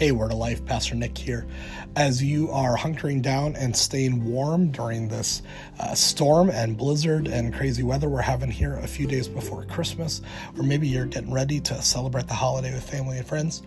[0.00, 1.46] Hey, Word of Life, Pastor Nick here.
[1.94, 5.42] As you are hunkering down and staying warm during this
[5.78, 10.22] uh, storm and blizzard and crazy weather we're having here a few days before Christmas,
[10.56, 13.62] or maybe you're getting ready to celebrate the holiday with family and friends,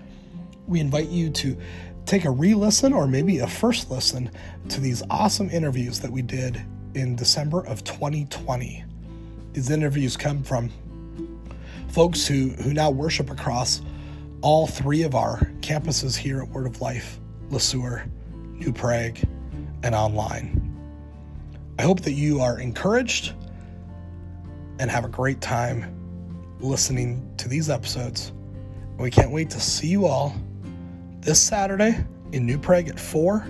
[0.65, 1.55] we invite you to
[2.07, 4.31] take a re listen or maybe a first listen
[4.69, 6.59] to these awesome interviews that we did
[6.95, 8.83] in December of 2020.
[9.51, 10.71] These interviews come from
[11.89, 13.83] folks who, who now worship across
[14.43, 17.17] all three of our campuses here at Word of Life,
[17.49, 19.17] Le Sueur, New Prague,
[19.83, 20.69] and online.
[21.79, 23.33] I hope that you are encouraged
[24.79, 25.95] and have a great time
[26.59, 28.33] listening to these episodes.
[28.99, 30.35] We can't wait to see you all
[31.21, 33.47] this Saturday in New Prague at 4,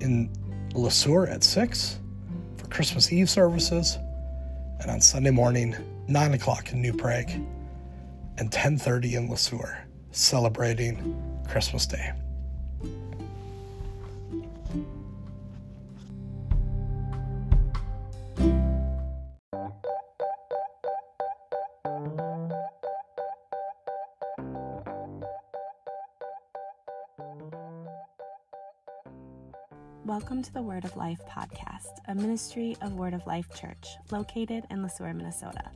[0.00, 0.30] in
[0.72, 1.98] Le Sueur at 6
[2.58, 3.98] for Christmas Eve services,
[4.78, 5.74] and on Sunday morning,
[6.06, 7.30] 9 o'clock in New Prague
[8.40, 10.96] and 10:30 in LeSueur, celebrating
[11.46, 12.12] Christmas Day.
[30.06, 34.66] Welcome to the Word of Life podcast, a ministry of Word of Life Church located
[34.70, 35.70] in LeSueur, Minnesota.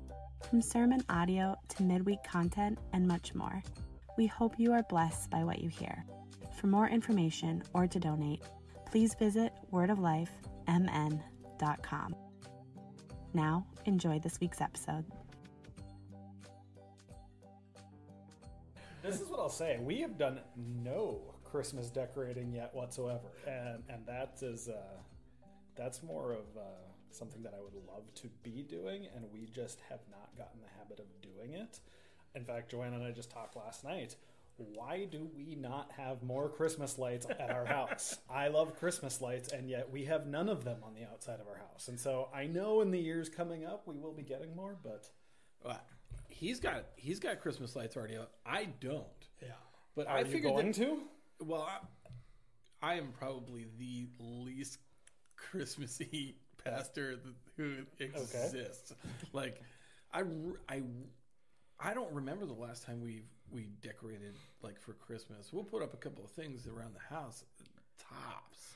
[0.48, 3.62] From sermon audio to midweek content and much more.
[4.16, 6.04] We hope you are blessed by what you hear.
[6.60, 8.42] For more information or to donate,
[8.86, 12.16] please visit wordoflifemn.com.
[13.32, 15.04] Now, enjoy this week's episode.
[19.02, 19.80] This is what I'll say.
[19.82, 24.98] We have done no Christmas decorating yet whatsoever, and and that is uh,
[25.76, 26.60] that's more of uh,
[27.14, 30.68] something that I would love to be doing, and we just have not gotten the
[30.78, 31.80] habit of doing it.
[32.34, 34.16] In fact, Joanna and I just talked last night.
[34.56, 38.16] Why do we not have more Christmas lights at our house?
[38.30, 41.48] I love Christmas lights, and yet we have none of them on the outside of
[41.48, 41.88] our house.
[41.88, 45.10] And so I know in the years coming up we will be getting more, but
[45.64, 45.80] Well,
[46.28, 48.32] he's got he's got Christmas lights already up.
[48.46, 49.04] I don't.
[49.42, 49.48] yeah.
[49.96, 50.98] But Are I you figured going that, to?
[51.40, 51.68] Well,
[52.82, 54.78] I, I am probably the least
[55.36, 58.92] Christmassy pastor th- who exists.
[59.32, 59.60] Like,
[60.12, 60.22] I,
[60.68, 60.82] I,
[61.80, 65.52] I don't remember the last time we we decorated like for Christmas.
[65.52, 67.44] We'll put up a couple of things around the house,
[67.98, 68.74] tops.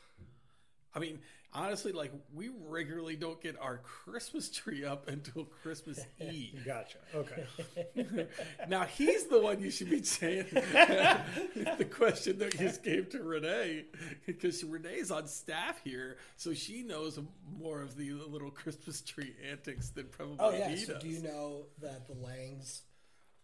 [0.94, 1.20] I mean,
[1.52, 6.62] honestly, like we regularly don't get our Christmas tree up until Christmas Eve.
[6.64, 6.98] Gotcha.
[7.14, 8.26] Okay.
[8.68, 13.22] Now he's the one you should be saying the question that you just gave to
[13.22, 13.84] Renee
[14.26, 17.18] because Renee's on staff here, so she knows
[17.58, 20.74] more of the little Christmas tree antics than probably Oh yeah.
[20.76, 21.02] So does.
[21.02, 22.82] do you know that the Langs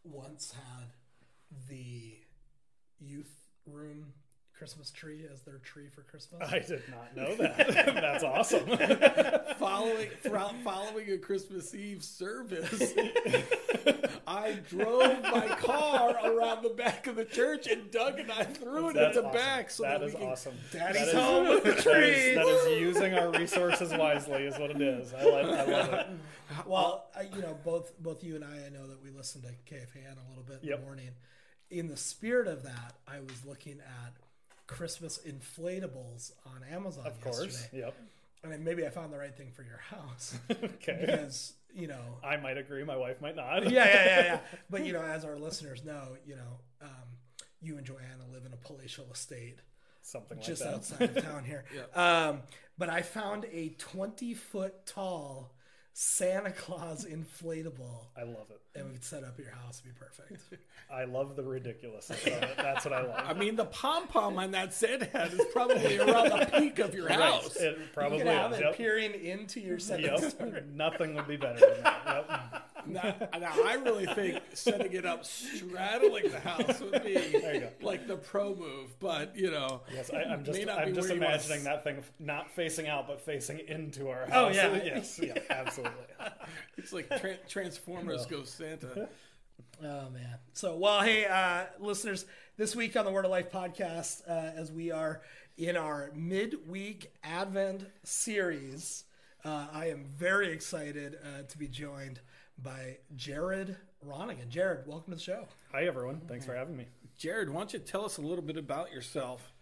[0.03, 0.89] once had
[1.69, 2.19] the
[3.01, 3.33] youth
[3.67, 4.13] room
[4.59, 6.49] Christmas tree as their tree for Christmas?
[6.51, 7.57] I did not know that.
[7.67, 8.67] That's awesome.
[9.59, 12.93] following throughout following a Christmas Eve service,
[14.27, 18.91] I drove my car around the back of the church, and Doug and I threw
[18.91, 19.39] it That's in the awesome.
[19.41, 20.55] back so that that, is we can awesome.
[20.73, 22.35] Daddy's That is- home with the tree.
[22.35, 25.13] that is using our resources wisely, is what it is.
[25.13, 26.07] I love, I love it.
[26.67, 29.75] Well, I, you know, both both you and I, I know that we listened to
[29.75, 30.79] KFAN a little bit in Yep.
[30.81, 31.09] the morning.
[31.71, 34.13] In the spirit of that, I was looking at
[34.67, 37.45] Christmas inflatables on Amazon Of course.
[37.45, 37.83] yesterday.
[37.85, 37.95] Yep.
[38.45, 40.99] I mean, maybe I found the right thing for your house Okay.
[41.07, 42.85] because you know I might agree.
[42.85, 43.65] My wife might not.
[43.71, 44.41] yeah, yeah, yeah, yeah.
[44.71, 46.89] But you know, as our listeners know, you know, um,
[47.63, 49.59] you and Joanna live in a palatial estate
[50.03, 50.75] Something like just that.
[50.75, 51.65] outside of town here.
[51.95, 52.43] um,
[52.77, 55.55] but I found a twenty foot tall
[55.97, 58.61] Santa Claus inflatable, I love it.
[58.75, 59.81] and we could set up your house.
[59.85, 60.43] It'd be perfect.
[60.93, 62.57] I love the ridiculousness of it.
[62.57, 63.25] That's what I love.
[63.25, 66.95] I mean, the pom pom on that Santa hat is probably around the peak of
[66.95, 67.55] your house.
[67.55, 68.59] It You probably could have is.
[68.59, 68.77] it Yep.
[68.77, 70.65] peering into your second Yep.
[70.75, 72.03] Nothing would be better than that.
[72.07, 72.63] Yep.
[72.87, 78.17] Now, now, I really think setting it up straddling the house would be like the
[78.17, 78.99] pro move.
[79.01, 81.35] But you know, Yes, I, I'm just may not I'm be just where you wanna
[81.35, 84.33] imagining that thing not facing out but facing into our house.
[84.35, 84.75] Oh, yeah.
[84.85, 85.93] yes, yeah, absolutely.
[86.77, 89.09] It's like tra- Transformers Go Santa.
[89.83, 90.39] Oh man.
[90.53, 92.27] So well, hey, uh, listeners,
[92.57, 95.23] this week on the Word of Life podcast, uh, as we are
[95.59, 99.05] in our midweek Advent series,
[99.45, 102.21] uh, I am very excited uh, to be joined
[102.63, 104.49] by Jared Ronningen.
[104.49, 105.47] Jared, welcome to the show.
[105.73, 106.87] Hi everyone, thanks for having me.
[107.17, 109.53] Jared, why don't you tell us a little bit about yourself?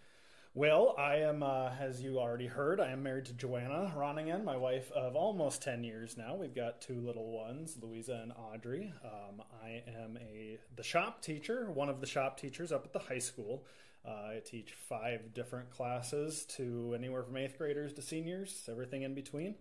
[0.55, 4.57] Well, I am, uh, as you already heard, I am married to Joanna Ronningen, my
[4.57, 6.35] wife of almost 10 years now.
[6.35, 8.93] We've got two little ones, Louisa and Audrey.
[9.03, 12.99] Um, I am a the shop teacher, one of the shop teachers up at the
[12.99, 13.65] high school.
[14.07, 19.15] Uh, I teach five different classes to anywhere from eighth graders to seniors, everything in
[19.15, 19.55] between.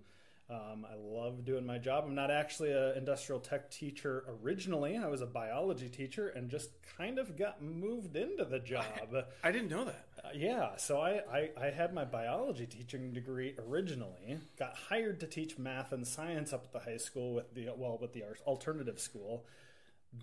[0.52, 2.04] Um, I love doing my job.
[2.06, 4.98] I'm not actually an industrial tech teacher originally.
[4.98, 8.84] I was a biology teacher and just kind of got moved into the job.
[9.46, 10.08] I didn't know that.
[10.22, 14.40] Uh, yeah, so I, I, I had my biology teaching degree originally.
[14.60, 17.98] Got hired to teach math and science up at the high school with the well
[18.02, 19.46] with the alternative school.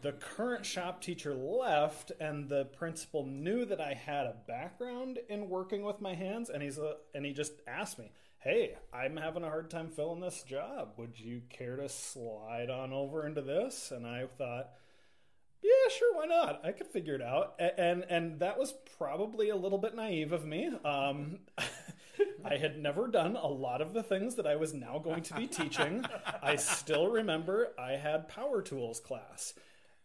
[0.02, 5.48] The current shop teacher left, and the principal knew that I had a background in
[5.48, 9.42] working with my hands, and he's a, and he just asked me hey, I'm having
[9.42, 10.92] a hard time filling this job.
[10.96, 13.92] Would you care to slide on over into this?
[13.94, 14.70] And I thought,
[15.62, 16.64] yeah, sure, why not?
[16.64, 17.60] I could figure it out.
[17.60, 20.70] And and that was probably a little bit naive of me.
[20.84, 21.40] Um,
[22.44, 25.34] I had never done a lot of the things that I was now going to
[25.34, 26.04] be teaching.
[26.42, 29.54] I still remember I had power tools class.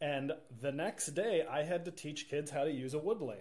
[0.02, 3.38] And the next day, I had to teach kids how to use a wood lathe.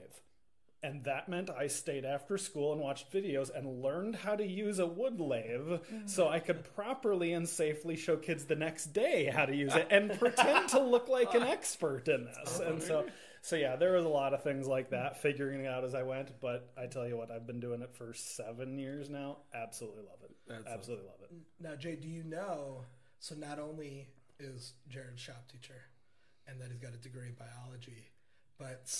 [0.83, 4.81] And that meant I stayed after school and watched videos and learned how to use
[4.81, 9.47] a wood lathe so I could properly and safely show kids the next day how
[9.47, 12.59] to use it and pretend to look like an expert in this.
[12.59, 13.07] And so
[13.43, 16.05] so yeah, there was a lot of things like that, figuring it out as I
[16.05, 16.41] went.
[16.41, 19.39] But I tell you what, I've been doing it for seven years now.
[19.53, 20.31] Absolutely love it.
[20.47, 21.23] That's Absolutely awesome.
[21.23, 21.63] love it.
[21.63, 22.85] Now, Jay, do you know?
[23.19, 24.09] So not only
[24.39, 25.83] is Jared shop teacher,
[26.47, 28.11] and that he's got a degree in biology,
[28.59, 28.95] but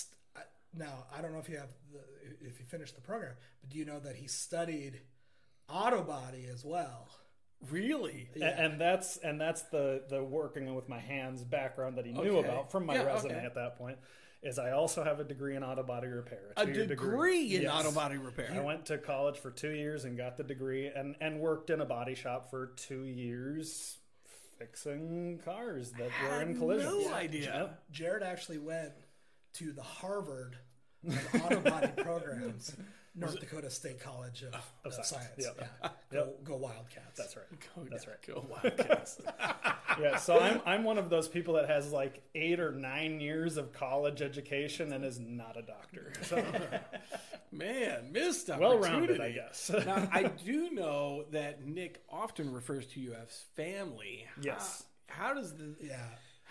[0.77, 1.99] now I don't know if you have the,
[2.47, 5.01] if you finished the program, but do you know that he studied
[5.69, 7.07] auto body as well?
[7.69, 8.29] Really?
[8.35, 8.47] Yeah.
[8.47, 12.49] And, that's and that's the the working with my hands background that he knew okay.
[12.49, 13.45] about from my yeah, resume okay.
[13.45, 13.97] at that point.
[14.41, 16.51] Is I also have a degree in auto body repair.
[16.57, 17.71] A, a degree, degree, in yes.
[17.71, 18.51] auto body repair.
[18.53, 21.79] I went to college for two years and got the degree, and and worked in
[21.79, 23.99] a body shop for two years
[24.59, 26.89] fixing cars that were in collision.
[26.89, 27.77] No idea.
[27.91, 28.91] Jared actually went
[29.53, 30.57] to the Harvard
[31.07, 32.75] of auto body programs,
[33.15, 35.09] North Dakota State College of, oh, of Science.
[35.09, 35.29] Science.
[35.37, 35.55] Yep.
[35.59, 35.89] Yeah.
[36.11, 36.43] Go, yep.
[36.43, 37.17] go, Wildcats.
[37.17, 37.45] That's right.
[37.75, 38.17] Go, That's right.
[38.25, 39.21] Go Wildcats.
[40.01, 40.17] yeah.
[40.17, 43.71] So I'm I'm one of those people that has like eight or nine years of
[43.71, 46.11] college education and is not a doctor.
[46.23, 46.43] So.
[47.51, 48.79] Man, missed opportunity.
[48.79, 49.69] Well rounded, I guess.
[49.85, 54.25] now I do know that Nick often refers to you as family.
[54.41, 54.85] Yes.
[55.07, 55.97] How, how does the yeah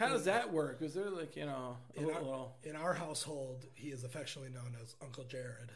[0.03, 0.83] how does that work?
[0.83, 4.95] Is there like you know in our, in our household, he is affectionately known as
[5.03, 5.73] Uncle Jared.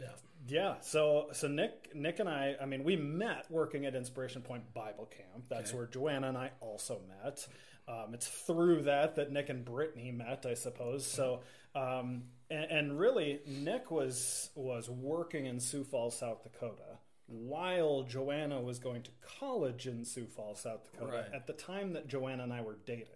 [0.00, 0.06] Yeah.
[0.48, 0.74] Yeah.
[0.80, 5.06] So so Nick Nick and I, I mean, we met working at Inspiration Point Bible
[5.06, 5.44] Camp.
[5.48, 5.78] That's okay.
[5.78, 7.46] where Joanna and I also met.
[7.88, 11.06] Um, it's through that that Nick and Brittany met, I suppose.
[11.06, 11.40] So
[11.74, 16.95] um, and, and really, Nick was was working in Sioux Falls, South Dakota
[17.26, 21.34] while Joanna was going to college in Sioux Falls, South Dakota, right.
[21.34, 23.06] at the time that Joanna and I were dating.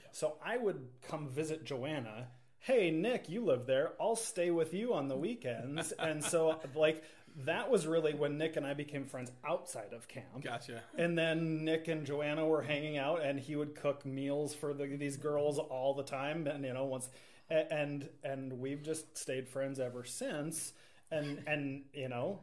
[0.00, 0.08] Yeah.
[0.12, 2.28] So I would come visit Joanna.
[2.58, 3.92] Hey, Nick, you live there.
[4.00, 5.92] I'll stay with you on the weekends.
[5.98, 7.02] and so, like,
[7.44, 10.42] that was really when Nick and I became friends outside of camp.
[10.42, 10.82] Gotcha.
[10.98, 14.86] And then Nick and Joanna were hanging out, and he would cook meals for the,
[14.96, 16.46] these girls all the time.
[16.46, 17.08] And you know, once
[17.48, 20.72] and and we've just stayed friends ever since.
[21.10, 22.40] And and you know,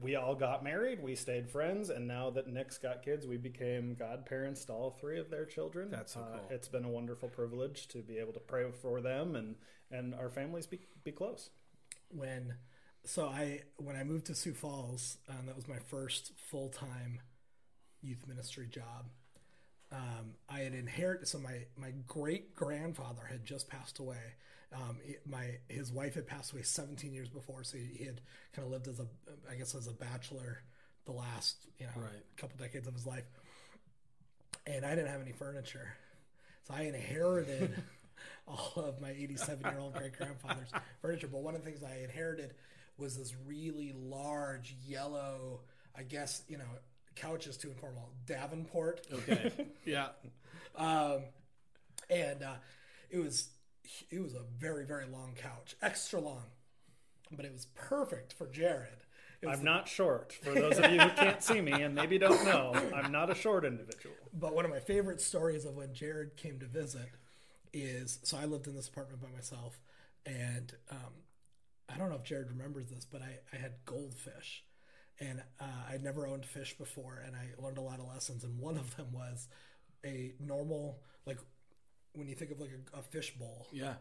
[0.00, 3.94] we all got married, we stayed friends, and now that Nick's got kids, we became
[3.94, 5.90] godparents to all three of their children.
[5.90, 6.46] That's so uh, cool.
[6.50, 9.56] Uh, it's been a wonderful privilege to be able to pray for them and
[9.90, 11.50] and our families be be close.
[12.10, 12.54] When
[13.04, 17.20] so I when I moved to Sioux Falls, um, that was my first full time
[18.00, 19.06] youth ministry job.
[19.90, 24.34] Um, I had inherited so my my great grandfather had just passed away
[24.74, 28.20] um, my his wife had passed away 17 years before, so he had
[28.54, 29.06] kind of lived as a,
[29.50, 30.62] I guess, as a bachelor
[31.06, 32.22] the last you know right.
[32.36, 33.24] couple decades of his life.
[34.66, 35.94] And I didn't have any furniture,
[36.64, 37.82] so I inherited
[38.46, 40.70] all of my 87 year old great grandfather's
[41.00, 41.28] furniture.
[41.28, 42.54] But one of the things I inherited
[42.98, 45.60] was this really large yellow,
[45.96, 46.64] I guess you know,
[47.16, 49.06] couch is too informal, Davenport.
[49.10, 49.50] Okay,
[49.86, 50.08] yeah.
[50.76, 51.22] Um,
[52.10, 52.54] and uh,
[53.10, 53.48] it was
[54.10, 56.44] it was a very very long couch, extra long,
[57.30, 59.04] but it was perfect for Jared.
[59.46, 60.32] I'm the, not short.
[60.32, 63.34] For those of you who can't see me and maybe don't know, I'm not a
[63.34, 64.16] short individual.
[64.32, 67.10] But one of my favorite stories of when Jared came to visit
[67.72, 69.78] is so I lived in this apartment by myself,
[70.26, 71.22] and um,
[71.88, 74.64] I don't know if Jared remembers this, but I, I had goldfish,
[75.20, 78.58] and uh, I'd never owned fish before, and I learned a lot of lessons, and
[78.58, 79.48] one of them was
[80.04, 81.38] a normal like
[82.18, 83.66] when you think of like a, a fish bowl.
[83.72, 83.94] Yeah.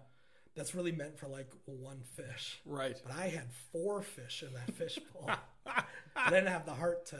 [0.55, 2.59] That's really meant for like one fish.
[2.65, 2.99] Right.
[3.05, 5.29] But I had four fish in that fish bowl.
[6.15, 7.19] I didn't have the heart to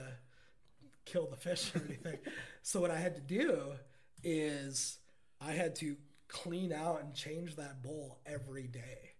[1.05, 2.17] kill the fish or anything.
[2.63, 3.73] so what I had to do
[4.23, 4.97] is
[5.39, 5.95] I had to
[6.27, 9.11] clean out and change that bowl every day.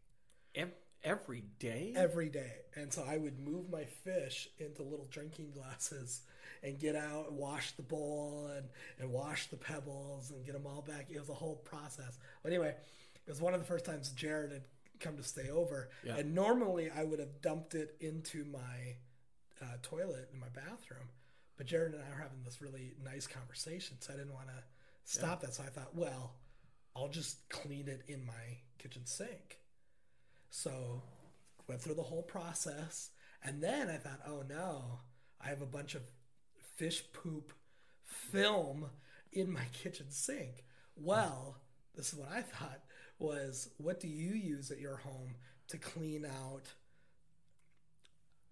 [0.56, 0.74] Ev-
[1.04, 1.94] every day.
[1.96, 2.54] every day.
[2.76, 6.22] And so I would move my fish into little drinking glasses
[6.64, 8.68] and get out and wash the bowl and,
[9.00, 11.08] and wash the pebbles and get them all back.
[11.10, 12.18] It was a whole process.
[12.44, 12.76] But anyway,
[13.26, 14.64] it was one of the first times Jared had
[15.00, 15.90] come to stay over.
[16.04, 16.18] Yeah.
[16.18, 18.96] And normally I would have dumped it into my
[19.62, 21.10] uh, toilet in my bathroom.
[21.58, 23.98] But Jared and I were having this really nice conversation.
[24.00, 24.64] So I didn't want to
[25.06, 25.56] stop that.
[25.56, 26.34] So I thought, well,
[26.96, 29.58] I'll just clean it in my kitchen sink.
[30.50, 31.04] So
[31.68, 33.12] went through the whole process,
[33.44, 35.00] and then I thought, oh no,
[35.42, 36.02] I have a bunch of
[36.76, 37.54] fish poop
[38.04, 38.90] film
[39.32, 40.64] in my kitchen sink.
[40.96, 41.58] Well,
[41.96, 42.82] this is what I thought
[43.20, 45.36] was what do you use at your home
[45.70, 46.68] to clean out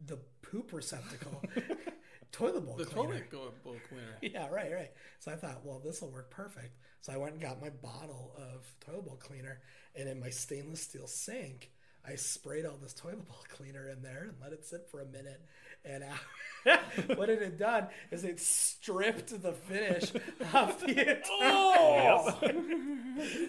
[0.03, 1.43] the poop receptacle?
[2.31, 3.25] toilet bowl the cleaner.
[3.31, 4.17] toilet bowl cleaner.
[4.21, 4.91] Yeah, right, right.
[5.19, 6.75] So I thought, well, this will work perfect.
[7.01, 9.61] So I went and got my bottle of toilet bowl cleaner,
[9.95, 11.71] and in my stainless steel sink,
[12.07, 15.05] I sprayed all this toilet bowl cleaner in there and let it sit for a
[15.05, 15.41] minute.
[15.83, 16.77] And uh,
[17.15, 20.11] what it had done is it stripped the finish
[20.53, 21.21] off the entire.
[21.41, 22.39] Oh!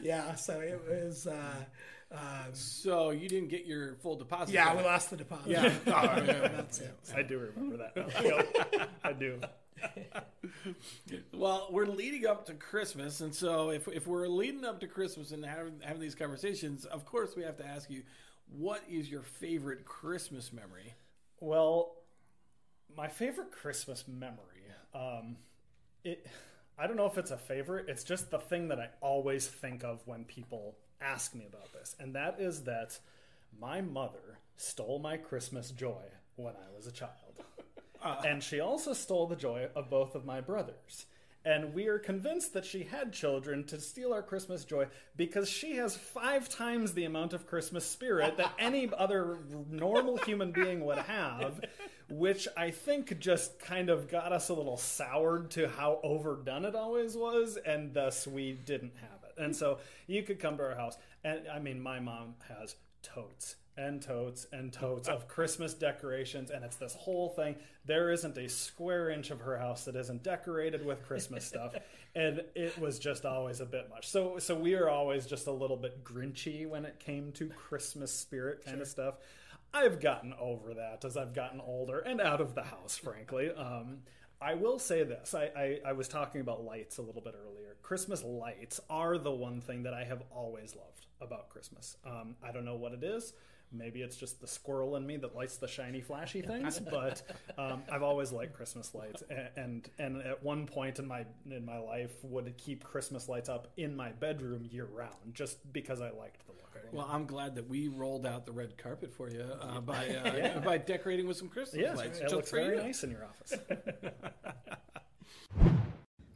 [0.03, 1.27] Yeah, so it was.
[1.27, 1.65] Uh,
[2.13, 4.53] um, so you didn't get your full deposit.
[4.53, 4.77] yeah, back.
[4.77, 5.51] we lost the deposit.
[5.51, 5.75] Yeah.
[5.89, 6.49] Oh, yeah.
[6.49, 6.95] That's it.
[7.15, 8.89] I do remember that.
[9.03, 9.41] I do.
[11.33, 15.33] Well, we're leading up to Christmas, and so if, if we're leading up to Christmas
[15.33, 18.03] and having, having these conversations, of course we have to ask you,
[18.51, 20.95] what is your favorite Christmas memory?
[21.41, 21.97] Well,
[22.97, 24.73] my favorite Christmas memory.
[24.95, 25.37] Um,
[26.05, 26.27] it.
[26.79, 27.87] I don't know if it's a favorite.
[27.89, 31.97] It's just the thing that I always think of when people ask me about this,
[31.99, 32.99] and that is that
[33.59, 36.03] my mother stole my Christmas joy
[36.37, 37.43] when I was a child,
[38.25, 41.07] and she also stole the joy of both of my brothers.
[41.47, 45.77] And we are convinced that she had children to steal our Christmas joy because she
[45.77, 49.39] has five times the amount of Christmas spirit that any other
[49.71, 51.61] normal human being would have,
[52.09, 56.75] which I think just kind of got us a little soured to how overdone it
[56.75, 59.41] always was, and thus we didn't have it.
[59.41, 62.75] And so you could come to our house, and I mean, my mom has
[63.05, 67.57] totes and totes and totes of Christmas decorations, and it's this whole thing.
[67.85, 71.75] There isn't a square inch of her house that isn't decorated with Christmas stuff,
[72.15, 74.09] and it was just always a bit much.
[74.09, 78.13] So, so we are always just a little bit grinchy when it came to Christmas
[78.13, 79.17] spirit kind of stuff.
[79.75, 83.51] I've gotten over that as I've gotten older and out of the house, frankly.
[83.51, 83.99] Um,
[84.41, 85.35] I will say this.
[85.35, 87.77] I, I, I was talking about lights a little bit earlier.
[87.83, 91.97] Christmas lights are the one thing that I have always loved about Christmas.
[92.05, 93.33] Um, I don't know what it is.
[93.79, 96.81] Maybe it's just the squirrel in me that likes the shiny, flashy things.
[96.91, 97.23] But
[97.59, 101.65] um, I've always liked Christmas lights, and, and and at one point in my in
[101.65, 106.11] my life would keep Christmas lights up in my bedroom year round, just because I
[106.11, 106.93] liked the look of.
[106.93, 110.61] Well, I'm glad that we rolled out the red carpet for you uh, by uh,
[110.65, 112.21] by decorating with some Christmas Yes, lights.
[112.21, 112.83] it looks very you.
[112.83, 113.55] nice in your office.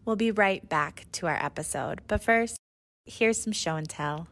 [0.07, 2.57] We'll be right back to our episode, but first,
[3.05, 4.27] here's some show and tell.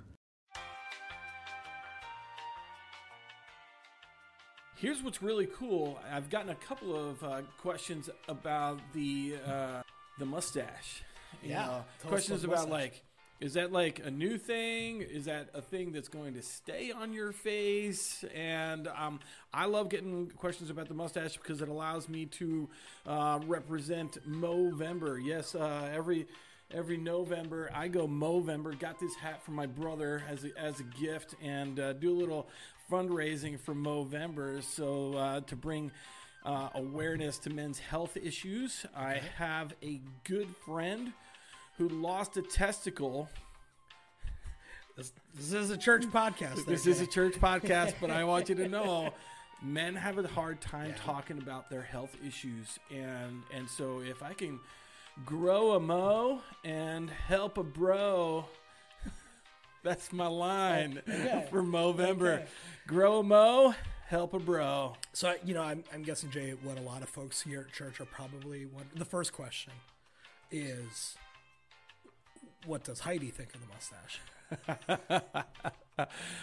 [4.80, 5.98] Here's what's really cool.
[6.10, 9.82] I've gotten a couple of uh, questions about the uh,
[10.18, 11.02] the mustache.
[11.42, 12.70] You Yeah, know, questions about mustache.
[12.70, 13.02] like,
[13.40, 15.02] is that like a new thing?
[15.02, 18.24] Is that a thing that's going to stay on your face?
[18.34, 19.18] And um,
[19.52, 22.68] I love getting questions about the mustache because it allows me to
[23.06, 25.18] uh, represent Movember.
[25.24, 26.26] Yes, uh, every
[26.72, 28.78] every November I go Movember.
[28.78, 32.18] Got this hat from my brother as a, as a gift, and uh, do a
[32.18, 32.48] little
[32.90, 34.62] fundraising for Movember.
[34.62, 35.90] So uh, to bring.
[36.44, 38.86] Uh, awareness to men's health issues.
[38.96, 41.12] I have a good friend
[41.76, 43.28] who lost a testicle.
[44.96, 46.66] This, this is a church podcast.
[46.66, 49.12] This is a church podcast, but I want you to know
[49.62, 52.78] men have a hard time talking about their health issues.
[52.90, 54.58] And and so if I can
[55.24, 58.44] grow a mo and help a bro,
[59.82, 61.00] that's my line
[61.50, 62.34] for Movember.
[62.36, 62.46] Okay.
[62.86, 63.74] Grow a mo,
[64.06, 64.94] help a bro.
[65.12, 68.00] So you know, I'm, I'm guessing Jay, what a lot of folks here at church
[68.00, 68.86] are probably one.
[68.94, 69.72] The first question
[70.50, 71.16] is,
[72.66, 74.20] what does Heidi think of the mustache?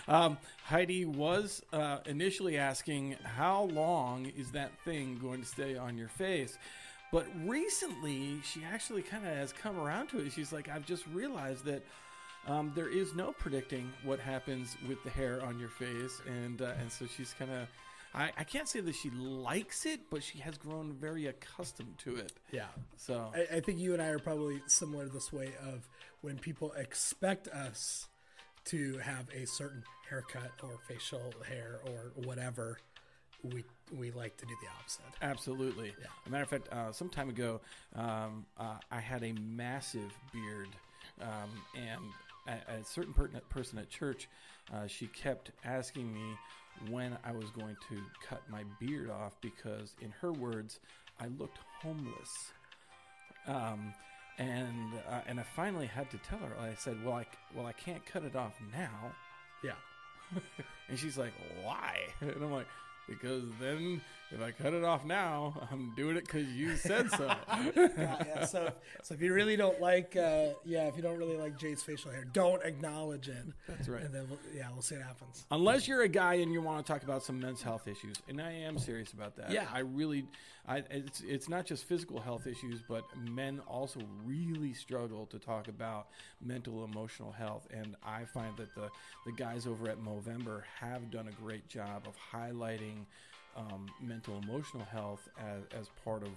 [0.07, 5.97] um, Heidi was uh, initially asking, How long is that thing going to stay on
[5.97, 6.57] your face?
[7.11, 10.31] But recently, she actually kind of has come around to it.
[10.33, 11.83] She's like, I've just realized that
[12.47, 16.21] um, there is no predicting what happens with the hair on your face.
[16.27, 17.67] And, uh, and so she's kind of.
[18.13, 22.15] I, I can't say that she likes it, but she has grown very accustomed to
[22.15, 22.31] it.
[22.51, 22.67] Yeah.
[22.95, 25.87] So I, I think you and I are probably similar this way of
[26.21, 28.07] when people expect us
[28.65, 32.79] to have a certain haircut or facial hair or whatever,
[33.43, 33.63] we
[33.95, 35.05] we like to do the opposite.
[35.21, 35.93] Absolutely.
[35.99, 36.05] Yeah.
[36.05, 37.61] As a matter of fact, uh, some time ago,
[37.95, 40.69] um, uh, I had a massive beard,
[41.21, 42.01] um, and
[42.47, 44.27] a, a certain per- person at church,
[44.73, 46.37] uh, she kept asking me
[46.89, 50.79] when I was going to cut my beard off because, in her words,
[51.19, 52.51] I looked homeless.
[53.47, 53.93] Um,
[54.37, 56.55] and uh, and I finally had to tell her.
[56.59, 57.25] I said, "Well, I
[57.55, 59.13] well I can't cut it off now."
[59.63, 59.75] Yeah.
[60.89, 61.33] and she's like,
[61.63, 62.67] "Why?" And I'm like,
[63.07, 67.27] because then if I cut it off now, I'm doing it because you said so.
[67.75, 68.71] yeah, yeah, So,
[69.03, 72.11] so if you really don't like, uh, yeah, if you don't really like Jay's facial
[72.11, 73.45] hair, don't acknowledge it.
[73.67, 74.03] That's right.
[74.03, 75.45] And then, we'll, yeah, we'll see what happens.
[75.51, 78.41] Unless you're a guy and you want to talk about some men's health issues, and
[78.41, 79.51] I am serious about that.
[79.51, 80.25] Yeah, I really,
[80.67, 85.67] I it's it's not just physical health issues, but men also really struggle to talk
[85.67, 86.07] about
[86.41, 88.89] mental emotional health, and I find that the
[89.25, 92.94] the guys over at Movember have done a great job of highlighting
[93.55, 96.29] um, mental emotional health as, as part of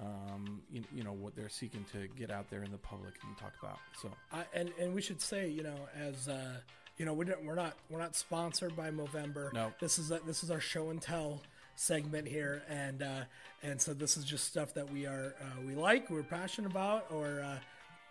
[0.00, 3.36] um, you, you, know what they're seeking to get out there in the public and
[3.38, 3.78] talk about.
[4.00, 6.56] So I, and and we should say you know as uh,
[6.98, 9.52] you know we're we're not we're not sponsored by Movember.
[9.52, 11.40] No, this is a, this is our show and tell
[11.76, 13.20] segment here, and uh,
[13.62, 17.06] and so this is just stuff that we are uh, we like, we're passionate about,
[17.10, 17.58] or uh,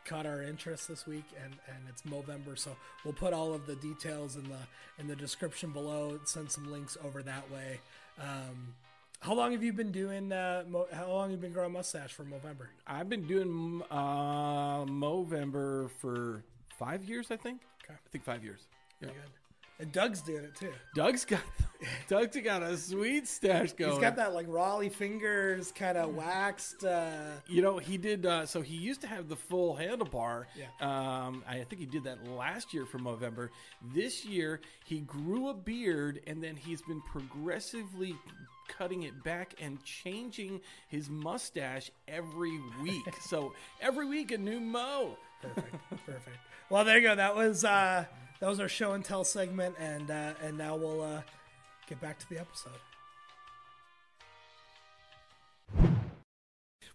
[0.05, 2.57] caught our interest this week, and and it's Movember.
[2.57, 4.59] So we'll put all of the details in the
[4.99, 6.19] in the description below.
[6.25, 7.79] Send some links over that way.
[8.19, 8.73] Um,
[9.19, 10.31] how long have you been doing?
[10.31, 12.67] Uh, Mo- how long have you been growing mustache for Movember?
[12.85, 16.43] I've been doing uh, Movember for
[16.77, 17.61] five years, I think.
[17.83, 17.93] Okay.
[17.95, 18.61] I think five years.
[19.01, 19.07] Yeah.
[19.09, 19.15] Good.
[19.79, 20.71] And Doug's doing it too.
[20.95, 21.41] Doug's got
[22.07, 23.91] Doug's got a sweet stash going.
[23.91, 26.85] He's got that like Rollie Fingers kind of waxed.
[26.85, 27.11] Uh...
[27.47, 28.25] You know, he did.
[28.25, 30.45] Uh, so he used to have the full handlebar.
[30.57, 30.65] Yeah.
[30.79, 33.51] Um, I think he did that last year for November.
[33.93, 38.15] This year he grew a beard, and then he's been progressively
[38.69, 43.03] cutting it back and changing his mustache every week.
[43.21, 45.17] so every week a new mo.
[45.41, 45.75] Perfect.
[46.05, 46.37] Perfect.
[46.69, 47.15] Well, there you go.
[47.15, 47.65] That was.
[47.65, 48.05] Uh,
[48.39, 51.21] that was our show and tell segment, and uh, and now we'll uh,
[51.87, 52.79] get back to the episode.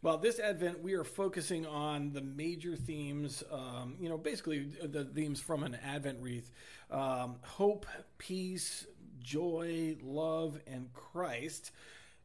[0.02, 5.04] Well, this Advent, we are focusing on the major themes, um, you know, basically the
[5.04, 6.50] themes from an Advent wreath
[6.90, 7.84] um, hope,
[8.16, 8.86] peace,
[9.18, 11.70] joy, love, and Christ.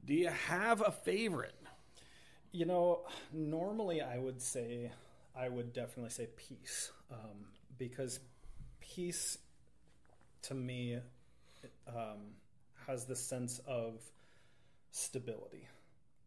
[0.05, 1.55] Do you have a favorite?
[2.53, 3.01] You know,
[3.33, 4.91] normally I would say,
[5.35, 7.47] I would definitely say peace, um,
[7.77, 8.21] because
[8.93, 9.37] peace
[10.43, 10.99] to me
[11.87, 12.35] um,
[12.87, 14.01] has the sense of
[14.91, 15.67] stability.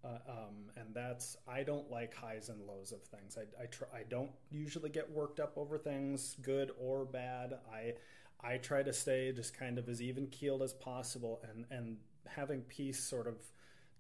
[0.05, 3.37] Uh, um, and that's I don't like highs and lows of things.
[3.37, 7.59] I I, try, I don't usually get worked up over things, good or bad.
[7.73, 7.95] I
[8.41, 12.61] I try to stay just kind of as even keeled as possible, and and having
[12.63, 13.37] peace sort of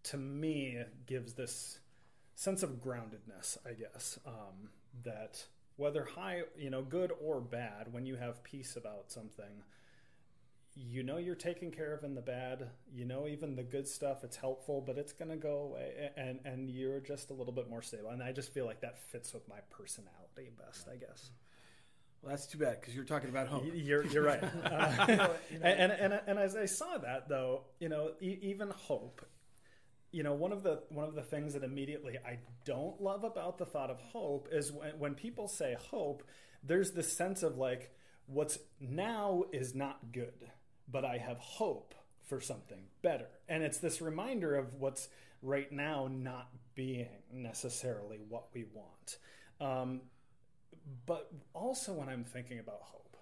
[0.04, 1.80] to me gives this
[2.36, 4.20] sense of groundedness, I guess.
[4.24, 4.70] Um,
[5.02, 5.44] that
[5.78, 9.62] whether high, you know, good or bad, when you have peace about something,
[10.74, 12.68] you know you're taken care of in the bad.
[12.92, 16.40] You know even the good stuff, it's helpful, but it's going to go away, and
[16.44, 18.10] and you're just a little bit more stable.
[18.10, 21.30] And I just feel like that fits with my personality best, I guess.
[22.22, 23.64] Well, that's too bad because you're talking about hope.
[23.72, 24.42] You're, you're right.
[24.64, 25.28] Uh,
[25.62, 29.24] and, and, and as I saw that, though, you know, e- even hope
[30.18, 33.56] you know one of the one of the things that immediately I don't love about
[33.56, 36.24] the thought of hope is when, when people say hope,
[36.64, 37.94] there's this sense of like
[38.26, 40.50] what's now is not good,
[40.90, 45.08] but I have hope for something better, and it's this reminder of what's
[45.40, 49.18] right now not being necessarily what we want.
[49.60, 50.00] Um,
[51.06, 53.16] but also when I'm thinking about hope,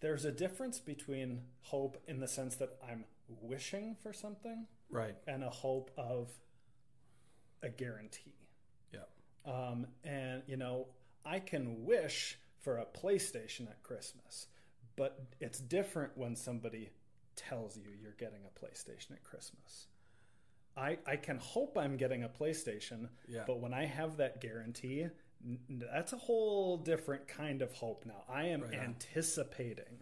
[0.00, 5.14] there's a difference between hope in the sense that I'm wishing for something right.
[5.26, 6.28] And a hope of
[7.62, 8.34] a guarantee.
[8.92, 9.00] Yeah.
[9.46, 10.88] Um, and you know
[11.24, 14.46] i can wish for a playstation at christmas
[14.96, 16.90] but it's different when somebody
[17.36, 19.86] tells you you're getting a playstation at christmas.
[20.76, 23.42] I i can hope i'm getting a playstation yeah.
[23.46, 25.06] but when i have that guarantee
[25.68, 28.24] that's a whole different kind of hope now.
[28.28, 29.99] I am right anticipating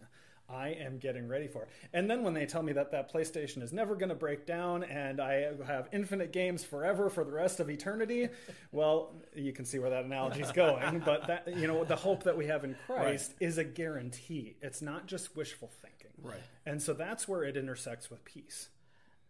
[0.49, 1.67] I am getting ready for.
[1.93, 4.83] And then when they tell me that that PlayStation is never going to break down
[4.83, 8.29] and I have infinite games forever for the rest of eternity,
[8.71, 10.99] well, you can see where that analogy is going.
[11.05, 13.47] but that you know, the hope that we have in Christ right.
[13.47, 14.55] is a guarantee.
[14.61, 16.11] It's not just wishful thinking.
[16.21, 16.41] Right.
[16.65, 18.69] And so that's where it intersects with peace.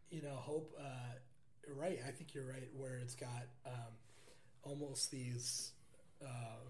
[0.10, 0.74] You know, hope.
[0.80, 2.00] Uh, right.
[2.08, 2.70] I think you're right.
[2.76, 3.94] Where it's got um,
[4.64, 5.72] almost these.
[6.24, 6.70] Uh,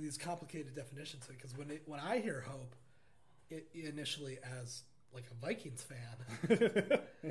[0.00, 2.74] these complicated definitions because when it, when I hear hope,
[3.50, 4.82] it, initially as
[5.14, 6.58] like a Vikings fan,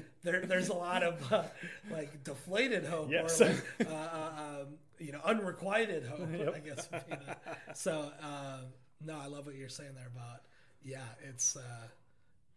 [0.24, 1.43] there, there's a lot of uh,
[1.89, 3.41] like deflated hope Yes.
[3.41, 4.67] or like, uh, uh, um,
[5.00, 6.21] you know unrequited hope.
[6.56, 6.88] I guess.
[6.91, 8.65] would be the- so um,
[9.04, 10.41] no, I love what you're saying there about
[10.84, 11.62] yeah, it's uh,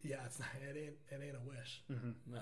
[0.02, 1.82] yeah, it's not it ain't it ain't a wish.
[2.30, 2.40] No,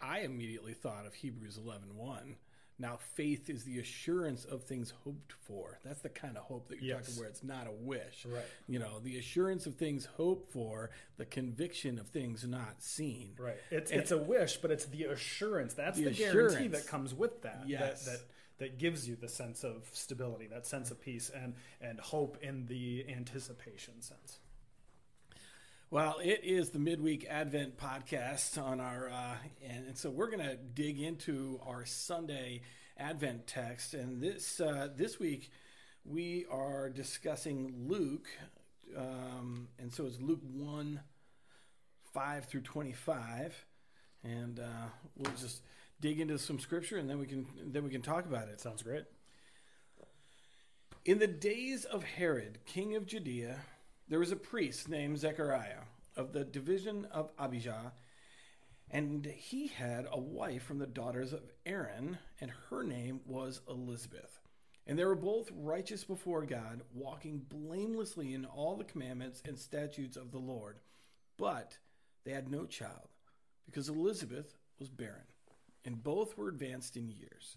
[0.00, 2.34] I immediately thought of Hebrews 11:1.
[2.78, 5.78] Now, faith is the assurance of things hoped for.
[5.84, 7.06] That's the kind of hope that you're Yes.
[7.06, 8.26] talking where it's not a wish.
[8.26, 8.44] Right.
[8.66, 13.34] You know, the assurance of things hoped for, the conviction of things not seen.
[13.38, 13.58] Right.
[13.70, 15.74] It's And- it's a wish, but it's the assurance.
[15.74, 17.68] That's The the, guarantee that comes with that.
[17.68, 18.04] Yes.
[18.06, 18.20] That, that
[18.58, 22.66] that gives you the sense of stability, that sense of peace and and hope in
[22.66, 24.38] the anticipation sense.
[25.94, 30.44] Well, it is the midweek Advent podcast on our, uh, and, and so we're going
[30.44, 32.62] to dig into our Sunday
[32.98, 35.52] Advent text, and this uh, this week
[36.04, 38.26] we are discussing Luke,
[38.96, 40.98] um, and so it's Luke one,
[42.12, 43.54] five through twenty five,
[44.24, 45.62] and uh, we'll just
[46.00, 48.60] dig into some scripture, and then we can then we can talk about it.
[48.60, 49.04] Sounds great.
[51.04, 53.60] In the days of Herod, king of Judea,
[54.08, 55.84] there was a priest named Zechariah
[56.16, 57.92] of the division of Abijah,
[58.90, 64.40] and he had a wife from the daughters of Aaron, and her name was Elizabeth.
[64.86, 70.16] And they were both righteous before God, walking blamelessly in all the commandments and statutes
[70.16, 70.80] of the Lord.
[71.38, 71.78] But
[72.24, 73.08] they had no child,
[73.64, 75.24] because Elizabeth was barren,
[75.84, 77.56] and both were advanced in years.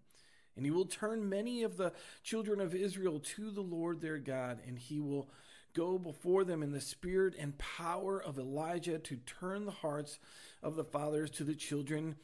[0.55, 4.59] And he will turn many of the children of Israel to the Lord their God,
[4.67, 5.29] and he will
[5.73, 10.19] go before them in the spirit and power of Elijah to turn the hearts
[10.61, 12.15] of the fathers to the children,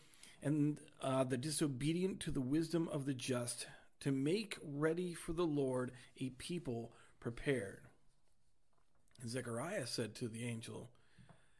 [0.43, 3.67] and uh, the disobedient to the wisdom of the just,
[4.01, 7.81] to make ready for the Lord a people prepared.
[9.21, 10.89] And Zechariah said to the angel,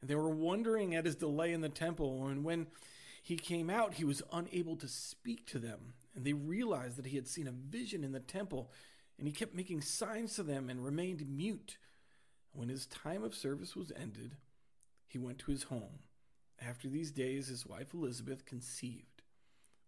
[0.00, 2.26] and they were wondering at his delay in the temple.
[2.26, 2.66] And when
[3.22, 5.94] he came out, he was unable to speak to them.
[6.14, 8.70] And they realized that he had seen a vision in the temple,
[9.18, 11.76] and he kept making signs to them and remained mute.
[12.52, 14.36] When his time of service was ended,
[15.06, 16.00] he went to his home.
[16.60, 19.22] After these days, his wife Elizabeth conceived,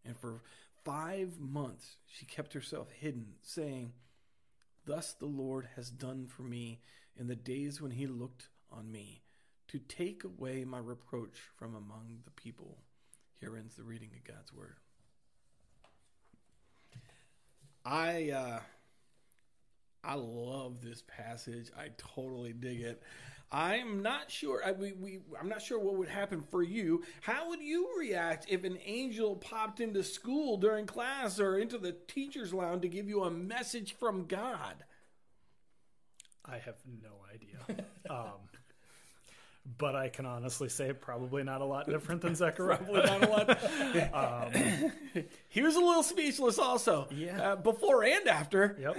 [0.05, 0.42] and for
[0.85, 3.92] five months she kept herself hidden, saying,
[4.85, 6.81] Thus the Lord has done for me
[7.16, 9.22] in the days when he looked on me,
[9.68, 12.79] to take away my reproach from among the people.
[13.40, 14.77] Here ends the reading of God's word.
[17.85, 18.61] I uh,
[20.05, 21.70] I love this passage.
[21.77, 23.03] I totally dig it.
[23.53, 24.62] I'm not sure.
[24.64, 27.03] I, we, we, I'm not sure what would happen for you.
[27.20, 31.92] How would you react if an angel popped into school during class or into the
[31.92, 34.85] teacher's lounge to give you a message from God?
[36.46, 37.85] I have no idea.
[38.11, 38.40] um,
[39.79, 42.79] but I can honestly say probably not a lot different than Zechariah.
[42.79, 43.59] Probably not a lot.
[44.12, 44.92] Um,
[45.48, 47.07] he was a little speechless, also.
[47.11, 47.53] Yeah.
[47.53, 48.77] Uh, before and after.
[48.81, 48.96] Yep.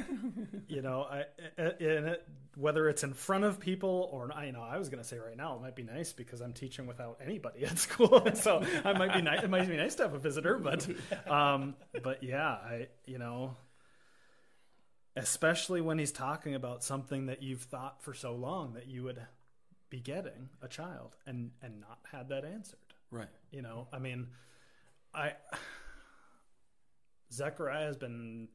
[0.67, 1.25] you know, I,
[1.57, 5.07] it, whether it's in front of people or I you know, I was going to
[5.07, 8.63] say right now it might be nice because I'm teaching without anybody at school, so
[8.85, 9.43] I might be nice.
[9.43, 10.87] It might be nice to have a visitor, but,
[11.27, 13.55] um, but yeah, I you know,
[15.15, 19.21] especially when he's talking about something that you've thought for so long that you would
[19.93, 22.79] begetting a child and and not had that answered.
[23.11, 23.27] Right.
[23.51, 24.29] You know, I mean,
[25.13, 25.33] I
[27.31, 28.47] Zechariah has been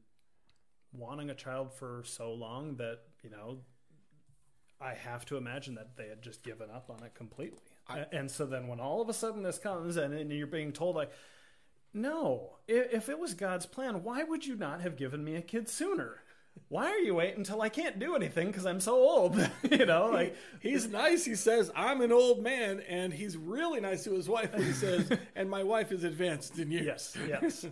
[0.91, 3.59] wanting a child for so long that you know
[4.81, 7.59] I have to imagine that they had just given up on it completely.
[7.87, 10.73] I, and so then when all of a sudden this comes and, and you're being
[10.73, 11.11] told like
[11.93, 15.41] no if, if it was god's plan why would you not have given me a
[15.41, 16.21] kid sooner
[16.67, 19.49] why are you waiting until I can't do anything because I'm so old?
[19.71, 21.25] you know, like he's nice.
[21.25, 22.81] He says, I'm an old man.
[22.87, 26.59] And he's really nice to his wife when he says, and my wife is advanced
[26.59, 27.15] in years.
[27.17, 27.65] Yes, yes.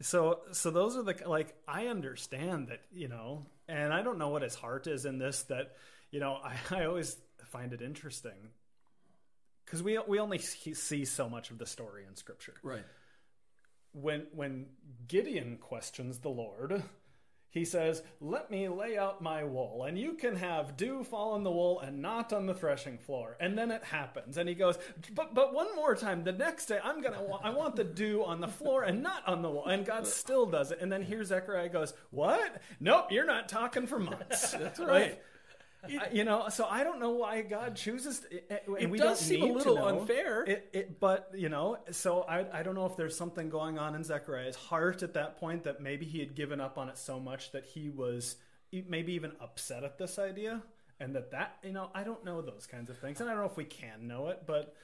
[0.00, 4.28] so, so those are the, like, I understand that, you know, and I don't know
[4.28, 5.76] what his heart is in this that,
[6.10, 8.50] you know, I, I always find it interesting
[9.64, 12.54] because we, we only see so much of the story in scripture.
[12.62, 12.84] Right.
[13.92, 14.66] When, when
[15.08, 16.82] Gideon questions the Lord,
[17.50, 21.42] he says, Let me lay out my wool, and you can have dew fall on
[21.44, 23.36] the wool and not on the threshing floor.
[23.40, 24.36] And then it happens.
[24.36, 24.78] And he goes,
[25.14, 28.24] But but one more time, the next day I'm gonna wa- I want the dew
[28.24, 29.66] on the floor and not on the wool.
[29.66, 30.80] And God still does it.
[30.80, 32.60] And then here Zechariah goes, What?
[32.80, 34.50] Nope, you're not talking for months.
[34.52, 34.88] That's right.
[34.88, 35.24] Like,
[36.12, 38.20] you know, so I don't know why God chooses.
[38.20, 40.44] To, it we does seem a little unfair.
[40.44, 43.94] It, it, but you know, so I, I don't know if there's something going on
[43.94, 47.20] in Zechariah's heart at that point that maybe he had given up on it so
[47.20, 48.36] much that he was
[48.88, 50.62] maybe even upset at this idea,
[51.00, 53.42] and that that you know, I don't know those kinds of things, and I don't
[53.42, 54.74] know if we can know it, but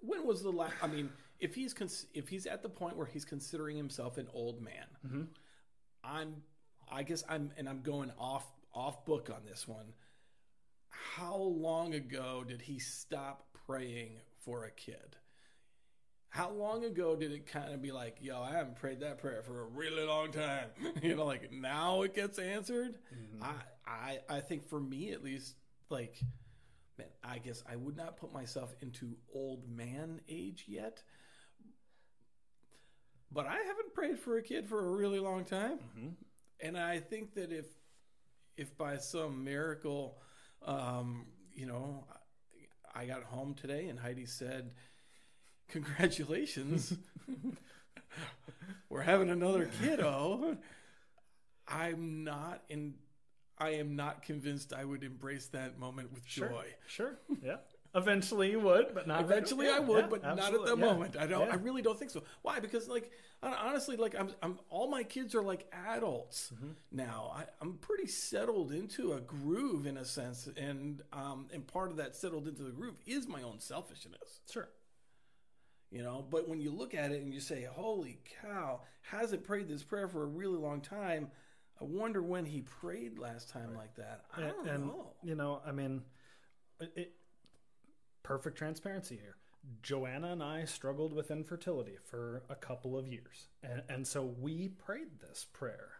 [0.00, 0.74] when was the last?
[0.82, 4.28] I mean, if he's cons- if he's at the point where he's considering himself an
[4.32, 5.22] old man, mm-hmm.
[6.02, 6.36] I'm,
[6.90, 9.92] I guess I'm, and I'm going off off book on this one
[11.16, 15.16] how long ago did he stop praying for a kid?
[16.28, 19.42] How long ago did it kind of be like, yo, I haven't prayed that prayer
[19.42, 20.66] for a really long time?
[21.02, 22.98] you know, like now it gets answered.
[23.14, 23.44] Mm-hmm.
[23.44, 23.54] I,
[23.86, 25.54] I, I think for me at least,
[25.90, 26.18] like,
[26.98, 31.02] man, I guess I would not put myself into old man age yet.
[33.30, 35.78] But I haven't prayed for a kid for a really long time.
[35.78, 36.08] Mm-hmm.
[36.60, 37.66] And I think that if,
[38.56, 40.18] if by some miracle,
[40.64, 42.04] um, you know,
[42.94, 44.72] I got home today and Heidi said,
[45.68, 46.94] Congratulations.
[48.88, 50.56] We're having another kiddo.
[51.66, 52.94] I'm not in
[53.58, 56.66] I am not convinced I would embrace that moment with sure, joy.
[56.86, 57.18] Sure.
[57.42, 57.56] Yeah.
[57.96, 60.58] Eventually you would, but not eventually right I would, yeah, but absolutely.
[60.58, 60.92] not at the yeah.
[60.92, 61.16] moment.
[61.16, 61.46] I don't.
[61.46, 61.52] Yeah.
[61.52, 62.24] I really don't think so.
[62.42, 62.58] Why?
[62.58, 66.72] Because like honestly, like I'm, I'm all my kids are like adults mm-hmm.
[66.90, 67.32] now.
[67.34, 71.96] I, am pretty settled into a groove in a sense, and um, and part of
[71.98, 74.40] that settled into the groove is my own selfishness.
[74.50, 74.68] Sure.
[75.90, 79.68] You know, but when you look at it and you say, "Holy cow!" Hasn't prayed
[79.68, 81.28] this prayer for a really long time.
[81.80, 83.78] I wonder when he prayed last time right.
[83.78, 84.24] like that.
[84.36, 85.12] I don't and, know.
[85.22, 86.02] You know, I mean,
[86.80, 87.12] it,
[88.24, 89.36] perfect transparency here.
[89.82, 93.48] Joanna and I struggled with infertility for a couple of years.
[93.62, 95.90] And, and so we prayed this prayer.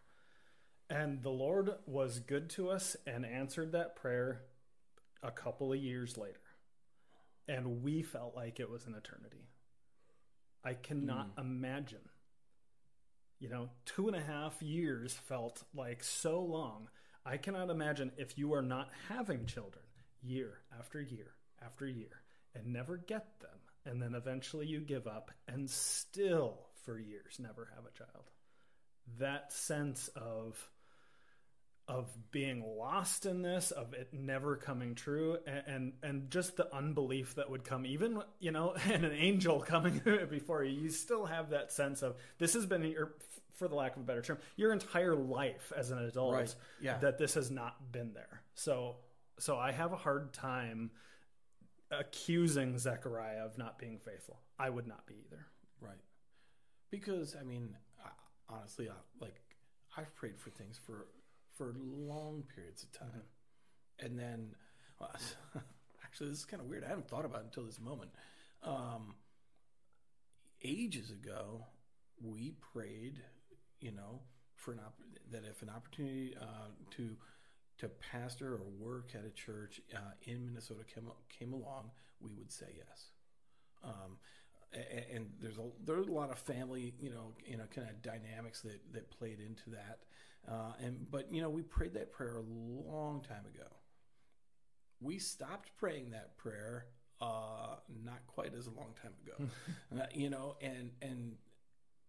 [0.91, 4.43] And the Lord was good to us and answered that prayer
[5.23, 6.41] a couple of years later.
[7.49, 9.49] And we felt like it was an eternity.
[10.65, 11.41] I cannot mm.
[11.41, 12.09] imagine.
[13.39, 16.89] You know, two and a half years felt like so long.
[17.27, 19.85] I cannot imagine if you are not having children
[20.23, 21.35] year after year
[21.65, 22.23] after year
[22.55, 23.51] and never get them.
[23.87, 28.31] And then eventually you give up and still for years never have a child.
[29.19, 30.71] That sense of
[31.87, 36.75] of being lost in this, of it never coming true, and, and, and just the
[36.75, 40.01] unbelief that would come, even you know, and an angel coming
[40.31, 43.13] before you, you still have that sense of this has been your,
[43.53, 46.33] for the lack of a better term, your entire life as an adult.
[46.33, 46.55] Right.
[46.81, 46.97] Yeah.
[46.99, 48.41] That this has not been there.
[48.55, 48.97] So
[49.39, 50.91] so I have a hard time
[51.99, 54.41] accusing Zechariah of not being faithful.
[54.59, 55.47] I would not be either.
[55.81, 56.01] Right.
[56.91, 57.77] Because I mean,
[58.49, 59.41] honestly, I, like
[59.97, 61.07] I've prayed for things for
[61.53, 64.07] for long periods of time, mm-hmm.
[64.07, 64.55] and then
[65.01, 65.11] well,
[66.05, 66.85] actually, this is kind of weird.
[66.85, 68.11] I haven't thought about it until this moment.
[68.63, 69.15] Um,
[70.63, 71.67] ages ago,
[72.23, 73.23] we prayed,
[73.81, 74.21] you know,
[74.57, 77.17] for an op- that if an opportunity uh, to
[77.79, 82.53] to pastor or work at a church uh, in Minnesota came, came along, we would
[82.53, 83.07] say yes.
[83.83, 84.19] Um,
[84.73, 88.03] and, and, there's a there's a lot of family, you know, you know, kind of
[88.03, 90.01] dynamics that that played into that.
[90.49, 93.69] Uh, and but you know, we prayed that prayer a long time ago.
[95.01, 96.87] We stopped praying that prayer
[97.21, 99.51] uh, not quite as a long time ago,
[100.03, 101.37] uh, you know, and and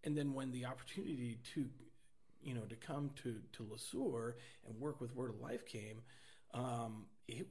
[0.04, 1.68] and then when the opportunity to
[2.46, 6.02] you know, to come to to Le Sueur and work with Word of Life came,
[6.54, 7.48] um, it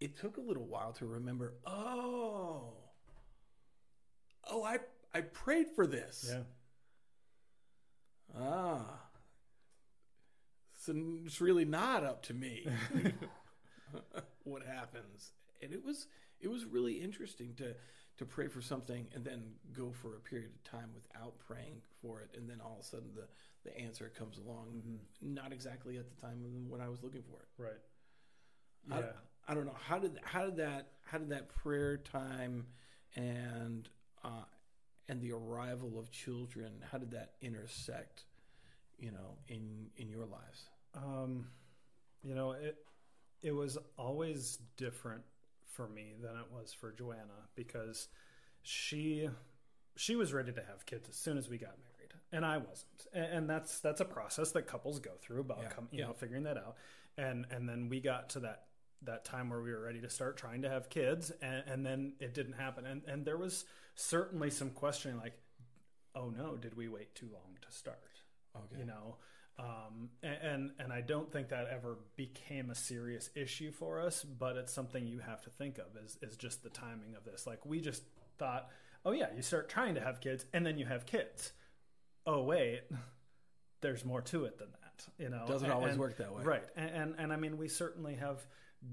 [0.00, 1.54] it took a little while to remember.
[1.64, 2.74] Oh,
[4.50, 4.78] oh, I
[5.14, 6.28] I prayed for this.
[6.28, 6.42] Yeah.
[8.36, 8.98] Ah,
[10.80, 10.92] so
[11.24, 12.66] it's really not up to me
[14.44, 16.08] what happens, and it was
[16.40, 17.74] it was really interesting to
[18.18, 22.20] to pray for something and then go for a period of time without praying for
[22.20, 23.28] it, and then all of a sudden the
[23.64, 27.48] the answer comes along, not exactly at the time when I was looking for it.
[27.58, 27.80] Right.
[28.90, 29.12] I- Yeah.
[29.48, 32.66] I, don't know how did how did that how did that prayer time
[33.16, 33.88] and
[34.24, 34.44] uh,
[35.08, 38.24] and the arrival of children how did that intersect
[38.98, 41.48] you know in in your lives Um,
[42.22, 42.76] you know, it
[43.42, 45.22] it was always different
[45.66, 48.08] for me than it was for Joanna because
[48.62, 49.28] she
[49.96, 51.91] she was ready to have kids as soon as we got married,
[52.32, 53.06] and I wasn't.
[53.12, 56.06] And, and that's that's a process that couples go through about Yeah, com- you yeah.
[56.06, 56.76] know figuring that out.
[57.18, 58.64] And and then we got to that
[59.02, 62.12] that time where we were ready to start trying to have kids, and, and then
[62.20, 62.86] it didn't happen.
[62.86, 63.64] And and there was
[63.94, 65.34] certainly some questioning, like,
[66.14, 67.98] oh no, did we wait too long to start?
[68.54, 69.16] okay you know
[69.58, 74.24] um, a- and and I don't think that ever became a serious issue for us,
[74.24, 77.46] but it's something you have to think of is is just the timing of this.
[77.46, 78.02] Like we just
[78.38, 78.68] thought,
[79.04, 81.52] oh yeah, you start trying to have kids, and then you have kids.
[82.26, 82.82] Oh wait,
[83.80, 85.06] there's more to it than that.
[85.18, 86.42] You know, Doesn't And- always and- work that way.
[86.44, 86.64] right?
[86.76, 88.46] And, and and I mean, we certainly have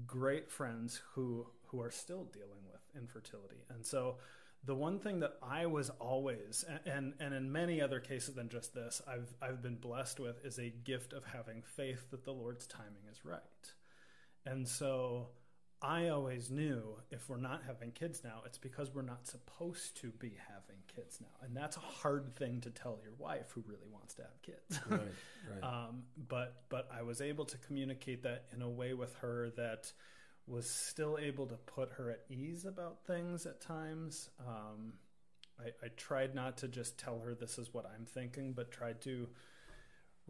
[0.06, 4.18] great friends who who are still dealing with infertility, and so
[4.64, 8.74] the one thing that I was always and and in many other cases than just
[8.74, 12.66] this, I've I've been blessed with is a gift of having faith that the Lord's
[12.66, 13.40] timing is right.
[14.44, 15.28] And so
[15.82, 20.08] I always knew if we're not having kids now, it's because we're not supposed to
[20.10, 21.28] be having kids now.
[21.42, 24.80] And that's a hard thing to tell your wife who really wants to have kids.
[24.88, 29.14] right right Um, but but I was able to communicate that in a way with
[29.16, 29.92] her that
[30.46, 34.28] was still able to put her at ease about things at times.
[34.40, 34.94] Um,
[35.58, 39.00] I, I tried not to just tell her this is what I'm thinking, but tried
[39.02, 39.28] to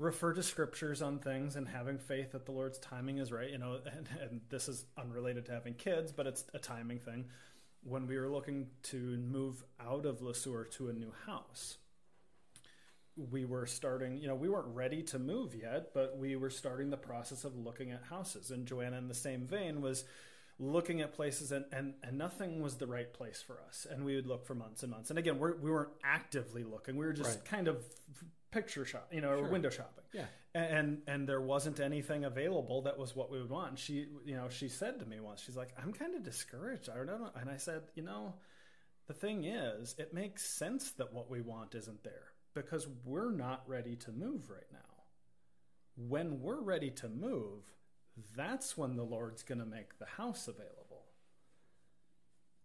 [0.01, 3.51] refer to scriptures on things and having faith that the Lord's timing is right.
[3.51, 7.27] You know, and, and this is unrelated to having kids, but it's a timing thing.
[7.83, 11.79] When we were looking to move out of Le Sueur to a new house,
[13.17, 16.91] we were starting, you know, we weren't ready to move yet, but we were starting
[16.91, 18.51] the process of looking at houses.
[18.51, 20.05] And Joanna, in the same vein, was
[20.59, 23.87] looking at places, and, and, and nothing was the right place for us.
[23.91, 25.09] And we would look for months and months.
[25.11, 27.45] And again, we're, we weren't actively looking, we were just Right.
[27.47, 27.83] kind of
[28.51, 30.05] picture shop, you know, or window shopping.
[30.13, 33.69] yeah And and there wasn't anything available that was what we would want.
[33.69, 36.89] And she, you know, she said to me once, she's like, "I'm kind of discouraged.
[36.89, 38.35] I don't know." And I said, "You know,
[39.07, 43.69] the thing is, it makes sense that what we want isn't there because we're not
[43.69, 45.05] ready to move right now.
[45.97, 47.73] When we're ready to move,
[48.37, 51.07] that's when the Lord's going to make the house available."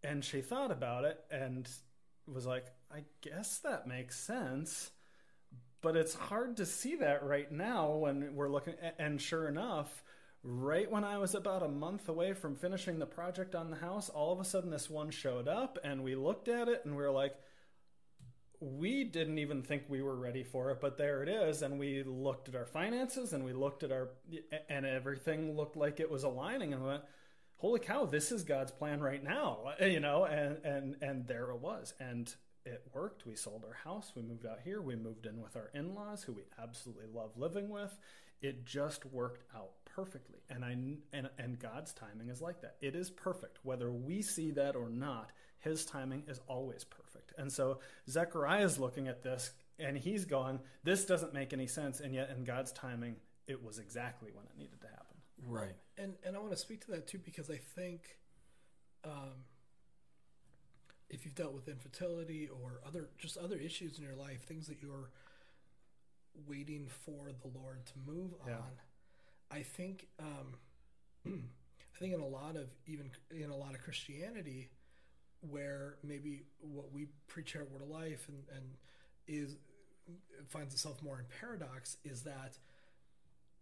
[0.04, 1.70] And she thought about it and
[2.28, 4.92] was like, "I guess that makes sense."
[5.86, 10.04] But it's hard to see that right now when we're looking and sure enough
[10.44, 14.10] right when i was about a month away from finishing the project on the house
[14.10, 17.04] all of a sudden this one showed up and we looked at it and we
[17.04, 17.36] were like
[18.60, 21.62] we didn't even think we were ready for it but there it is.
[21.62, 24.10] And we looked at our finances and we looked at our
[24.70, 27.04] and everything looked like it was aligning and we went
[27.58, 31.60] holy cow this is god's plan right now you know and and and there it
[31.60, 31.94] was.
[32.00, 32.34] And
[32.66, 33.26] it worked.
[33.26, 34.14] We sold our house.
[34.16, 34.82] We moved out here.
[34.82, 37.98] We moved in with our in laws, who we absolutely love living with.
[38.42, 40.40] It just worked out perfectly.
[40.50, 40.72] And I
[41.14, 42.78] and and God's timing is like that.
[42.82, 45.32] It is perfect, whether we see that or not.
[45.60, 47.34] His timing is always perfect.
[47.38, 52.00] And so Zechariah is looking at this, and he's going, "This doesn't make any sense."
[52.02, 53.16] And yet, in God's timing,
[53.48, 55.02] it was exactly when it needed to happen.
[55.48, 58.18] right and and I want to speak to that too because I think,
[59.04, 59.44] um,
[61.10, 64.82] if you've dealt with infertility or other just other issues in your life, things that
[64.82, 65.10] you're
[66.48, 68.56] waiting for the Lord to move Yeah.
[68.56, 68.72] on,
[69.52, 70.56] I think, um,
[71.26, 74.70] I think in a lot of even in a lot of Christianity,
[75.42, 78.78] where maybe what we preach here at Word of Life and and
[79.28, 79.58] is
[80.50, 82.58] finds itself more in paradox is that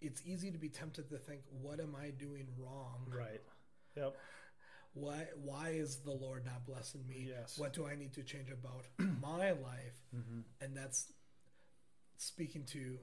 [0.01, 3.05] it's easy to be tempted to think, what am I doing wrong?
[3.07, 3.41] Right.
[3.95, 4.17] Yep.
[4.93, 7.27] Why why is the Lord not blessing me?
[7.29, 7.57] Yes.
[7.57, 8.85] What do I need to change about
[9.21, 9.97] my life?
[10.15, 10.41] Mm-hmm.
[10.61, 11.11] And that's
[12.17, 12.97] speaking to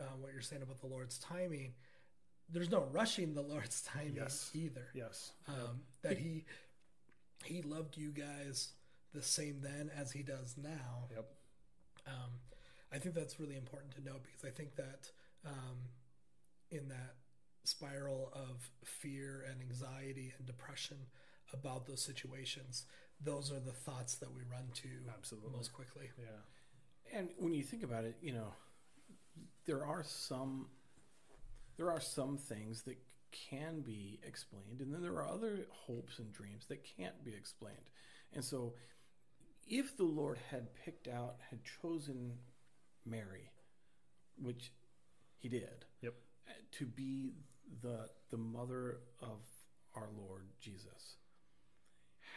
[0.00, 1.74] uh, what you're saying about the Lord's timing.
[2.48, 4.50] There's no rushing the Lord's timing Yes.
[4.54, 4.86] either.
[4.94, 5.32] Yes.
[5.48, 6.44] Um, that he
[7.44, 8.68] he loved you guys
[9.12, 11.08] the same then as he does now.
[11.14, 11.28] Yep.
[12.06, 12.30] Um,
[12.92, 15.10] I think that's really important to know because I think that
[15.46, 15.88] um,
[16.70, 17.14] in that
[17.64, 20.96] spiral of fear and anxiety and depression
[21.52, 22.86] about those situations,
[23.20, 25.50] those are the thoughts that we run to Absolutely.
[25.52, 26.10] most quickly.
[26.18, 27.18] Yeah.
[27.18, 28.54] And when you think about it, you know,
[29.66, 30.68] there are some
[31.76, 32.98] there are some things that
[33.50, 37.88] can be explained, and then there are other hopes and dreams that can't be explained.
[38.34, 38.74] And so,
[39.66, 42.34] if the Lord had picked out, had chosen
[43.06, 43.50] Mary,
[44.40, 44.72] which
[45.38, 46.14] He did, Yep.
[46.48, 47.32] uh, to be
[47.80, 49.40] the the mother of
[49.94, 51.16] our Lord Jesus,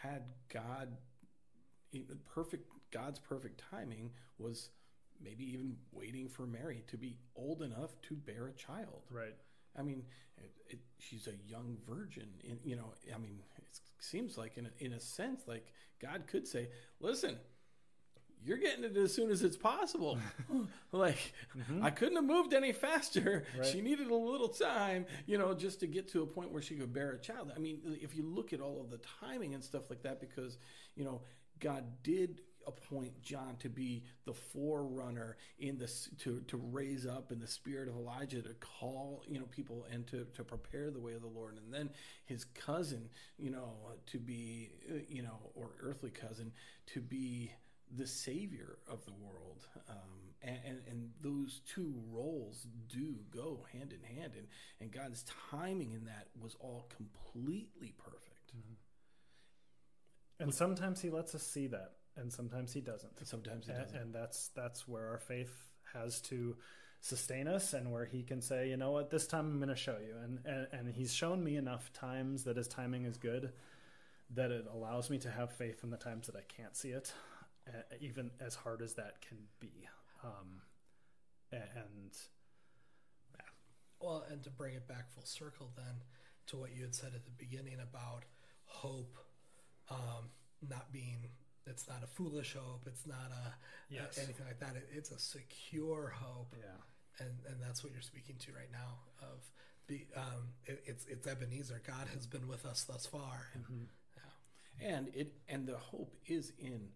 [0.06, 0.90] had God
[2.34, 4.70] perfect God's perfect timing was
[5.22, 9.04] maybe even waiting for Mary to be old enough to bear a child.
[9.10, 9.36] Right.
[9.78, 10.04] I mean,
[10.38, 12.28] it, it, she's a young virgin.
[12.44, 15.66] In, you know, I mean, it seems like in a, in a sense, like
[16.02, 17.38] God could say, "Listen,
[18.46, 20.18] you're getting it as soon as it's possible."
[20.92, 21.34] like
[21.82, 23.46] I couldn't have moved any faster.
[23.58, 23.66] Right.
[23.66, 26.76] She needed a little time, you know, just to get to a point where she
[26.76, 27.52] could bear a child.
[27.56, 30.58] I mean, if you look at all of the timing and stuff like that, because
[30.96, 31.22] you know,
[31.60, 37.40] God did appoint John to be the forerunner in this to to raise up in
[37.40, 41.14] the spirit of Elijah to call you know people and to to prepare the way
[41.14, 41.90] of the Lord and then
[42.26, 43.74] his cousin you know
[44.08, 46.52] to be uh, you know or earthly cousin
[46.88, 47.52] to be
[47.96, 53.94] the savior of the world um, and, and and those two roles do go hand
[53.94, 54.48] in hand and
[54.80, 58.22] and God's timing in that was all completely perfect.
[60.40, 63.26] And sometimes he lets us see that, and sometimes he doesn't.
[63.26, 64.02] sometimes it and, doesn't.
[64.02, 65.54] and that's that's where our faith
[65.94, 66.58] has to
[67.00, 69.10] sustain us and where he can say you know what?
[69.10, 70.16] This time i'm going to show you.
[70.24, 73.52] And, and and he's shown me enough times that his timing is good
[74.34, 77.14] that it allows me to have faith in the times that i can't see it
[78.00, 79.88] even as hard as that can be
[80.24, 80.62] um,
[81.52, 82.12] a- and
[84.02, 86.04] Well, and to bring it back full circle then
[86.48, 88.24] to what you had said at the beginning about
[88.66, 89.18] hope
[89.90, 90.30] um,
[90.68, 91.30] not being,
[91.66, 93.54] it's not a foolish hope, it's not a,
[93.90, 94.18] Yes.
[94.18, 94.76] a- anything like that.
[94.76, 96.54] It, it's a secure hope.
[96.58, 99.50] yeah And, and that's what you're speaking to right now of
[99.88, 101.82] be, um, it, it's, it's Ebenezer.
[101.86, 103.48] God has been with us thus far.
[103.54, 103.88] And,
[104.82, 104.88] yeah.
[104.96, 106.90] and it and the hope is in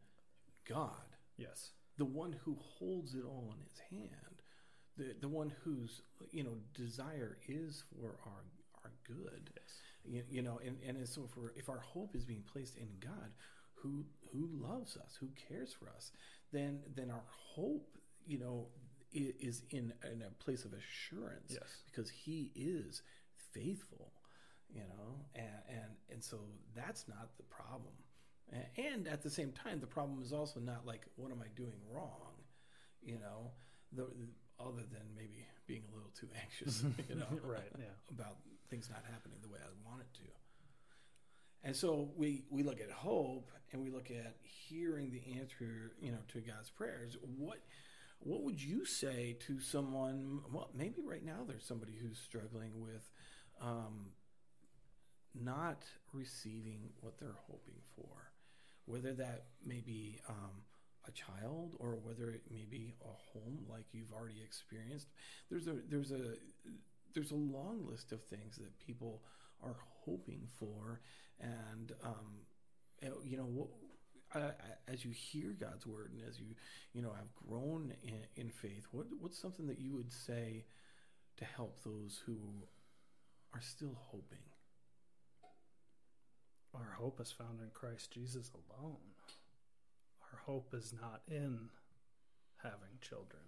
[0.70, 4.41] God yes the one who holds it all in his hand,
[4.97, 6.01] the the one whose
[6.32, 8.43] you know desire is for our
[8.84, 9.49] our good.
[9.55, 9.72] yes
[10.05, 12.88] You, you know, and, and so if we're, if our hope is being placed in
[13.01, 13.32] God,
[13.74, 16.11] who who loves us, who cares for us,
[16.53, 18.67] then then our hope, you know,
[19.11, 21.70] is in in a place of assurance Yes.
[21.86, 23.01] because He is
[23.53, 24.13] faithful,
[24.70, 26.38] you know, and and and so
[26.76, 27.93] that's not the problem.
[28.78, 31.78] And at the same time, the problem is also not like what am I doing
[31.93, 32.34] wrong,
[33.02, 33.52] you know,
[33.91, 34.08] the,
[34.60, 38.38] other than maybe being a little too anxious, you know, right yeah about
[38.70, 40.30] things not happening the way I want it to.
[41.64, 46.12] And so we we look at hope and we look at hearing the answer, you
[46.12, 47.18] know, to God's prayers.
[47.38, 47.60] What
[48.20, 50.41] what would you say to someone?
[50.52, 53.10] Well, maybe right now there's somebody who's struggling with
[53.62, 54.12] um,
[55.34, 55.84] not
[56.14, 58.28] receiving what they're hoping for,
[58.89, 60.63] whether that may be um,
[61.07, 65.07] a child or whether it may be a home like you've already experienced.
[65.49, 66.35] There's a there's a
[67.13, 69.21] there's a long list of things that people
[69.63, 69.75] are
[70.05, 71.01] hoping for,
[71.39, 72.45] and um,
[73.03, 73.69] uh, you know what.
[74.31, 74.51] I,
[74.87, 76.53] as you hear God's word and as you
[76.93, 80.65] you know have grown in, in faith, what what's something that you would say
[81.37, 82.37] to help those who
[83.55, 84.49] are still hoping?
[86.74, 88.97] Our hope is found in Christ Jesus alone.
[90.22, 91.70] Our hope is not in
[92.61, 93.41] having children.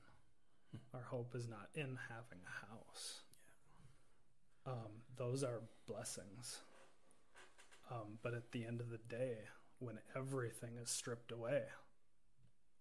[0.93, 3.21] Our hope is not in having a house.
[4.65, 6.59] Um, those are blessings.
[7.91, 9.37] Um, but at the end of the day,
[9.79, 11.63] when everything is stripped away,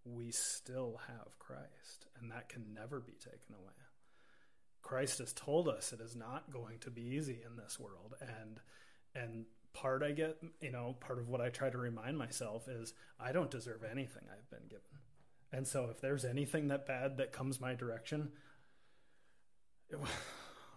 [0.05, 3.73] we still have Christ, and that can never be taken away.
[4.83, 8.61] Christ has told us it is not going to be easy in this world, and
[9.15, 12.95] and part I get, you know, part of what I try to remind myself is
[13.19, 14.85] I don't deserve anything I've been given.
[15.53, 18.31] And so if there's anything that bad that comes my direction,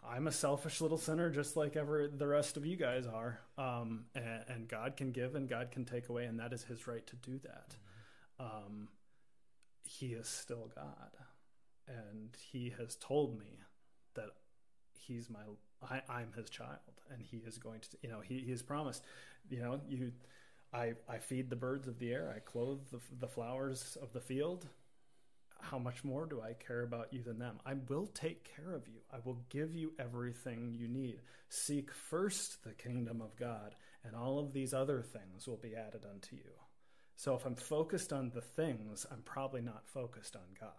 [0.05, 3.39] I'm a selfish little sinner just like ever the rest of you guys are.
[3.57, 6.87] Um, and, and God can give and God can take away, and that is his
[6.87, 7.75] right to do that.
[8.39, 8.89] Um,
[9.83, 11.11] he is still God.
[11.87, 13.59] And he has told me
[15.07, 15.39] he's my
[15.89, 16.79] I, I'm his child
[17.11, 19.03] and he is going to you know he, he has promised
[19.49, 20.11] you know you
[20.73, 24.21] I I feed the birds of the air I clothe the, the flowers of the
[24.21, 24.67] field
[25.63, 27.59] how much more do I care about you than them?
[27.65, 28.99] I will take care of you.
[29.11, 31.21] I will give you everything you need.
[31.49, 36.05] Seek first the kingdom of God, and all of these other things will be added
[36.09, 36.51] unto you.
[37.15, 40.69] So if I'm focused on the things, I'm probably not focused on God.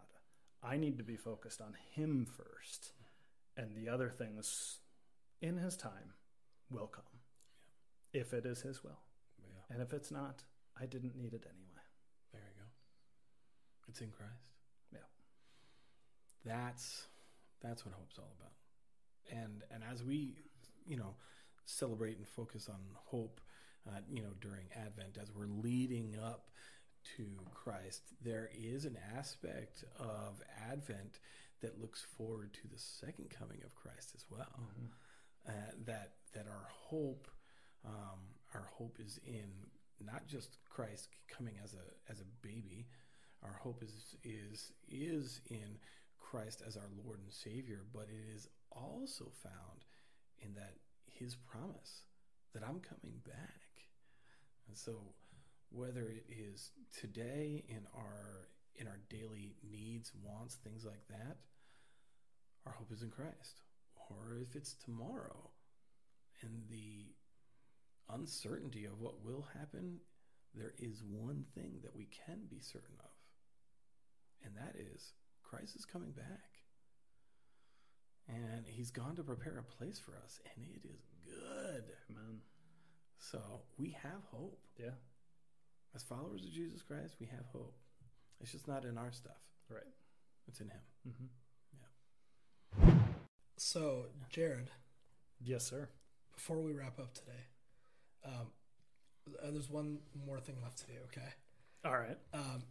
[0.63, 2.93] I need to be focused on Him first,
[3.57, 4.79] and the other things
[5.41, 6.15] in His time
[6.71, 7.05] will come
[8.13, 9.01] if it is His will.
[9.39, 9.75] Yeah.
[9.75, 10.43] And if it's not,
[10.81, 11.85] I didn't need it anyway.
[12.33, 12.69] There you go.
[13.89, 14.33] It's in Christ.
[14.93, 14.99] Yeah.
[16.45, 17.07] That's
[17.63, 19.41] that's what hope's all about.
[19.41, 20.37] And and as we,
[20.87, 21.15] you know,
[21.65, 23.41] celebrate and focus on hope,
[23.89, 26.51] uh, you know, during Advent, as we're leading up
[27.17, 31.19] to Christ, there is an aspect of Advent
[31.65, 34.61] that looks forward to the second coming of Christ as well.
[35.49, 35.51] Uh,
[35.87, 37.27] that that our hope,
[37.87, 38.21] um,
[38.55, 39.49] our hope is in
[40.05, 42.87] not just Christ coming as a as a baby.
[43.43, 45.79] Our hope is is is in
[46.19, 49.85] Christ as our Lord and Savior, but it is also found
[50.39, 50.75] in that
[51.07, 52.03] His promise
[52.53, 53.61] that I'm coming back.
[54.69, 54.93] And so,
[55.71, 61.37] whether it is today in our in our daily needs, wants, things like that,
[62.67, 63.63] our hope is in Christ.
[64.11, 65.51] Or if it's tomorrow
[66.43, 67.07] and the
[68.13, 69.99] uncertainty of what will happen,
[70.55, 73.11] there is one thing that we can be certain of,
[74.45, 75.13] and that is
[75.43, 76.51] Christ is coming back.
[78.29, 81.85] And he's gone to prepare a place for us, and it is good.
[82.11, 82.41] Amen.
[83.19, 83.41] So
[83.79, 84.59] we have hope.
[84.79, 84.97] Yeah.
[85.95, 87.77] As followers of Jesus Christ, we have hope.
[88.41, 89.83] It's just not in our stuff, Right.
[90.49, 90.81] it's in him.
[91.09, 91.27] Mm-hmm.
[93.57, 94.71] So, Jared,
[95.41, 95.89] Yes, sir.
[96.35, 97.45] before we wrap up today,
[98.25, 98.47] um,
[99.43, 100.93] uh, there's one more thing left to do.
[101.07, 101.29] Okay.
[101.85, 102.17] All right.
[102.33, 102.63] um,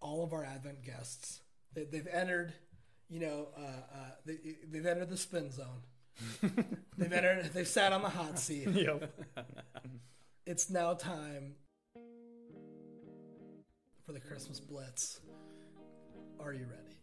[0.00, 1.40] all of our Advent guests.
[1.74, 2.52] They, they've entered,
[3.08, 3.60] you know, uh,
[3.94, 4.38] uh, they,
[4.70, 5.82] they've entered the spin zone.
[6.98, 7.50] they've entered.
[7.54, 8.68] They've sat on the hot seat.
[8.74, 9.10] Yep.
[10.46, 11.54] It's now time
[14.04, 15.20] for the Christmas Blitz.
[16.40, 16.96] Are you ready?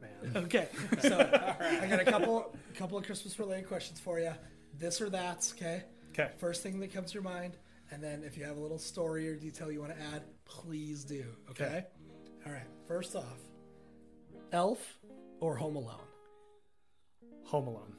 [0.00, 0.10] Man.
[0.44, 0.68] Okay,
[1.00, 1.18] so
[1.60, 4.32] I got a couple couple of Christmas related questions for you.
[4.78, 5.84] This or that's okay.
[6.10, 6.30] Okay.
[6.38, 7.56] First thing that comes to your mind,
[7.90, 11.04] and then if you have a little story or detail you want to add, please
[11.04, 11.24] do.
[11.50, 11.64] Okay.
[11.64, 11.84] Okay.
[12.46, 12.66] All right.
[12.86, 13.38] First off,
[14.52, 14.98] Elf
[15.40, 16.00] or Home Alone,
[17.46, 17.94] Home Alone.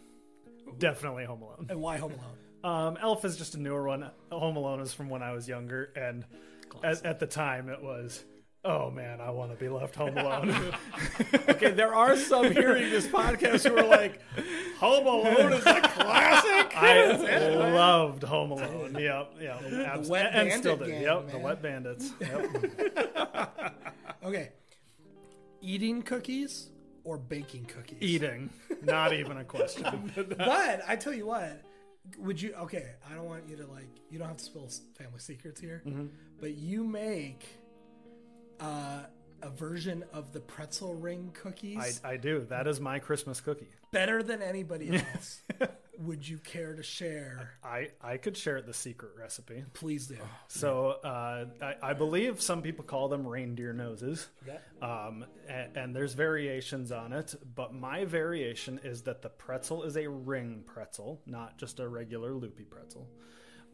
[0.77, 1.67] Definitely Home Alone.
[1.69, 2.37] and why Home Alone?
[2.61, 4.11] Um, Elf is just a newer one.
[4.33, 6.25] Home Alone is from when I was younger, and
[6.83, 8.25] at, at the time it was,
[8.65, 10.55] oh man, I want to be left home alone.
[11.49, 14.21] Okay, there are some hearing this podcast who are like,
[14.79, 16.73] Home Alone is a classic.
[16.77, 18.95] I loved Home Alone.
[18.99, 19.63] Yep, yep.
[19.85, 20.85] abs- Wet and still do.
[20.87, 21.37] gang, yep, the.
[21.39, 22.11] Wet Bandits.
[22.21, 23.73] Yep.
[24.23, 24.49] Okay,
[25.61, 26.69] eating cookies
[27.05, 27.97] or baking cookies?
[28.01, 28.49] Eating,
[28.83, 30.11] not even a question.
[30.37, 31.61] But I tell you what,
[32.17, 32.53] would you?
[32.53, 33.87] Okay, I don't want you to like.
[34.11, 36.07] You don't have to spill family secrets here, Mm-hmm.
[36.41, 37.45] but you make
[38.59, 39.03] uh,
[39.41, 42.41] a version of the pretzel ring I, cookies I do.
[42.49, 43.69] That is my Christmas cookie.
[43.91, 45.41] better than anybody else.
[45.99, 47.51] would you care to share?
[47.63, 49.65] I, I could share the secret recipe.
[49.73, 50.17] Please do.
[50.47, 54.27] So uh, I, I believe some people call them reindeer noses.
[54.43, 54.57] Okay.
[54.81, 59.97] Um, and, and there's variations on it, but my variation is that the pretzel is
[59.97, 63.09] a ring pretzel, not just a regular loopy pretzel.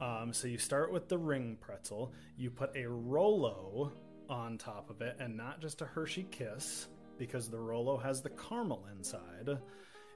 [0.02, 3.94] Um, so you start with the ring pretzel, you put a Rolo
[4.30, 8.30] on top of it, and not just a Hershey Kiss, because the Rolo has the
[8.30, 9.58] caramel inside.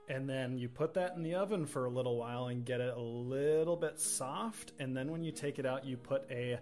[0.10, 2.96] And then you put that in the oven for a little while and get it
[2.98, 4.74] a little bit soft.
[4.80, 6.60] And then when you take it out, you put a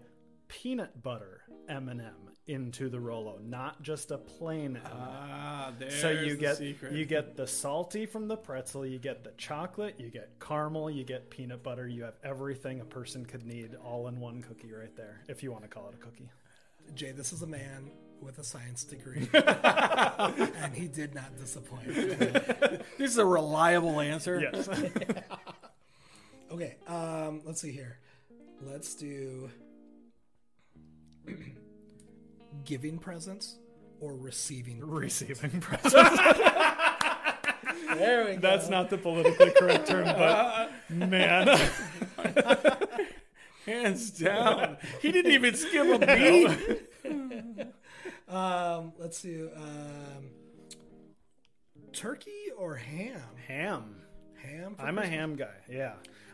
[0.49, 4.91] peanut butter M&M into the Rolo, not just a plain M&M.
[4.93, 6.93] Ah, there's So you the get secret.
[6.93, 11.03] you get the salty from the pretzel, you get the chocolate, you get caramel, you
[11.03, 11.87] get peanut butter.
[11.87, 15.51] You have everything a person could need all in one cookie right there, if you
[15.51, 16.29] want to call it a cookie.
[16.95, 21.87] Jay, this is a man with a science degree, and he did not disappoint.
[22.97, 24.39] This is a reliable answer.
[24.39, 24.69] Yes.
[26.49, 27.97] Okay, um, let's see here.
[28.61, 29.51] Let's do
[32.63, 33.57] giving presents
[33.99, 34.79] or receiving.
[34.79, 35.93] Receiving presents.
[37.97, 38.39] There we go.
[38.39, 41.59] That's not the politically correct term, but man,
[43.67, 44.77] Hands down.
[45.01, 46.05] He didn't even skip a
[47.03, 47.67] beat.
[48.29, 49.41] Um, let's see.
[49.41, 50.31] Um,
[51.93, 53.21] turkey or ham?
[53.47, 54.01] ham.
[54.43, 54.75] Ham.
[54.75, 55.55] for I'm a ham guy.
[55.69, 55.93] Yeah,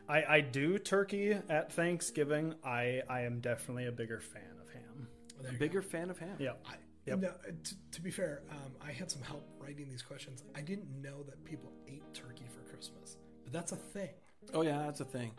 [0.09, 2.55] I, I do turkey at Thanksgiving.
[2.65, 5.07] I I am definitely a bigger fan of ham.
[5.39, 6.35] There you Bigger fan of ham.
[6.39, 6.53] Yeah.
[6.67, 6.73] go.
[7.05, 7.19] Yep.
[7.19, 10.43] No, uh, to, to be fair, um, I had some help writing these questions.
[10.55, 14.09] I didn't know that people ate turkey for Christmas, but that's a thing.
[14.53, 15.31] Oh yeah, that's a thing.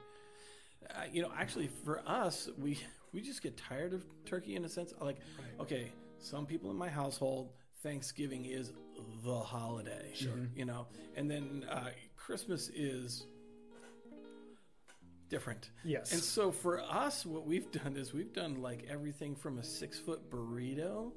[0.91, 2.78] Uh, you know, actually, for us, we
[3.12, 4.93] we just get tired of turkey in a sense.
[5.01, 5.18] Like,
[5.61, 7.51] okay, some people in my household,
[7.82, 8.72] Thanksgiving is
[9.24, 10.11] the holiday.
[10.14, 10.32] Sure.
[10.55, 13.26] You know, and then uh, Christmas is
[15.28, 15.70] different.
[15.85, 16.12] Yes.
[16.12, 19.99] And so for us, what we've done is we've done like everything from a six
[19.99, 21.12] foot burrito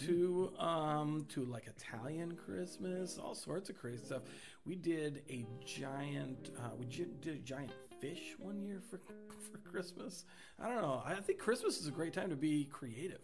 [0.00, 4.22] to um to like Italian Christmas, all sorts of crazy stuff.
[4.64, 8.98] We did a giant uh, we did a giant fish one year for
[9.52, 10.24] for Christmas.
[10.60, 11.02] I don't know.
[11.06, 13.22] I think Christmas is a great time to be creative.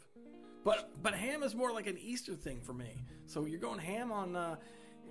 [0.65, 3.05] But but ham is more like an Easter thing for me.
[3.27, 4.57] So you're going ham on uh,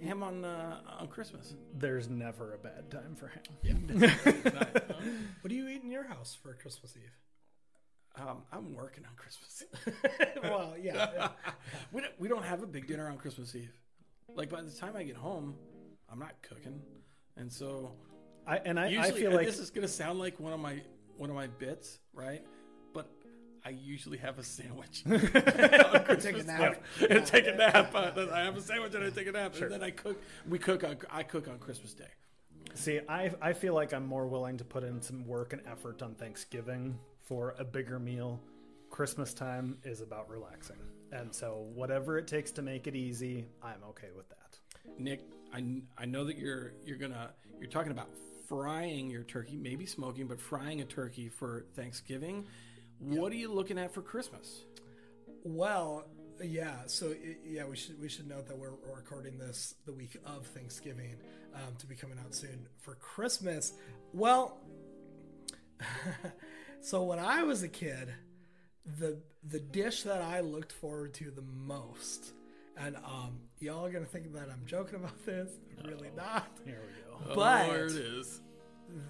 [0.02, 1.56] ham on uh, on Christmas.
[1.78, 4.12] There's never a bad time for ham.
[5.42, 8.22] What do you eat in your house for Christmas Eve?
[8.22, 9.64] Um, I'm working on Christmas.
[10.44, 11.30] well, yeah, yeah.
[11.92, 13.72] we don't, we don't have a big dinner on Christmas Eve.
[14.36, 15.56] Like by the time I get home,
[16.12, 16.82] I'm not cooking,
[17.38, 17.94] and so
[18.48, 20.60] I and I, I usually feel and like this is gonna sound like one of
[20.60, 20.82] my
[21.18, 22.42] one of my bits, right?
[22.94, 23.10] But
[23.66, 25.04] I usually have a sandwich.
[25.06, 26.84] Take a nap.
[27.10, 27.94] and take a nap.
[27.94, 30.22] I have a sandwich and I take a nap, and then I cook.
[30.48, 32.06] We cook on I cook on Christmas Day.
[32.74, 36.02] See, I I feel like I'm more willing to put in some work and effort
[36.02, 38.40] on Thanksgiving for a bigger meal.
[38.90, 40.78] Christmas time is about relaxing.
[41.12, 44.58] And so whatever it takes to make it easy, I'm okay with that.
[44.98, 45.22] Nick,
[45.54, 48.10] I, I know that you're you're gonna you're talking about
[48.48, 52.46] frying your turkey, maybe smoking, but frying a turkey for Thanksgiving.
[53.00, 54.64] What are you looking at for Christmas?
[55.44, 56.06] Well,
[56.44, 56.76] yeah.
[56.88, 57.14] So
[57.46, 61.16] yeah, we should we should note that we're we're recording this the week of Thanksgiving
[61.56, 63.74] um, to be coming out soon for Christmas.
[64.14, 64.58] Well,
[66.82, 68.14] so when I was a kid,
[69.00, 72.34] the the dish that I looked forward to the most,
[72.78, 75.52] and um, y'all are gonna think that I'm joking about this.
[75.80, 76.48] I'm really not.
[76.66, 77.07] Here we go.
[77.36, 78.42] But oh, there it is.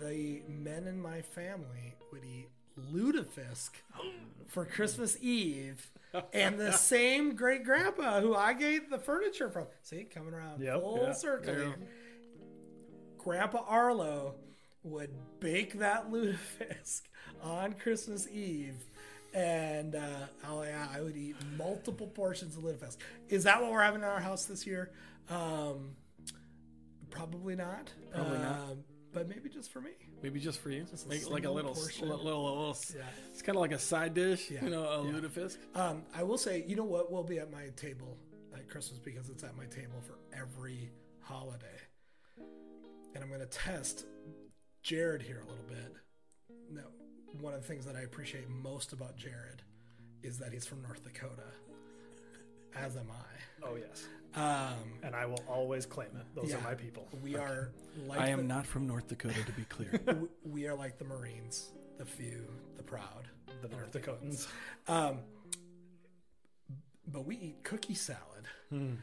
[0.01, 2.49] the men in my family would eat
[2.91, 3.71] lutefisk
[4.47, 5.91] for Christmas Eve,
[6.33, 9.67] and the same great grandpa who I gave the furniture from.
[9.81, 11.53] See, coming around Yep, full yeah, circle.
[11.57, 11.71] Yeah.
[13.17, 14.35] Grandpa Arlo
[14.83, 17.01] would bake that lutefisk
[17.43, 18.85] on Christmas Eve.
[19.33, 22.97] And uh, oh yeah, I would eat multiple portions of lutefisk.
[23.29, 24.91] Is that what we're having in our house this year?
[25.29, 25.95] Um,
[27.17, 27.91] probably not.
[28.13, 28.59] Probably not.
[28.71, 29.91] Um, but maybe just for me.
[30.21, 32.07] Maybe just for you, Just a make like a little, portion.
[32.07, 33.01] little, little, little Yeah.
[33.31, 34.63] It's kind of like a side dish, Yeah.
[34.63, 35.11] you know, a Yeah.
[35.19, 35.57] lutefisk.
[35.75, 38.17] Um, I will say, you know what will be at my table
[38.53, 40.91] at Christmas because it's at my table for every
[41.21, 41.79] holiday.
[43.15, 44.05] And I'm going to test
[44.83, 45.95] Jared here a little bit.
[46.71, 46.83] Now,
[47.41, 49.63] one of the things that I appreciate most about Jared
[50.21, 51.43] is that he's from North Dakota,
[52.75, 53.65] as am I.
[53.65, 54.07] Oh yes.
[54.37, 56.25] Um, And I will always claim it.
[56.35, 57.07] Those yeah, are my people.
[57.23, 57.69] We are
[58.07, 59.99] like I am the, not from North Dakota, to be clear.
[60.45, 62.45] we are like the Marines, the few,
[62.77, 63.27] the proud.
[63.63, 64.47] The North Dakotans.
[64.87, 65.19] Um,
[67.07, 68.95] but we eat cookie salad Hmm.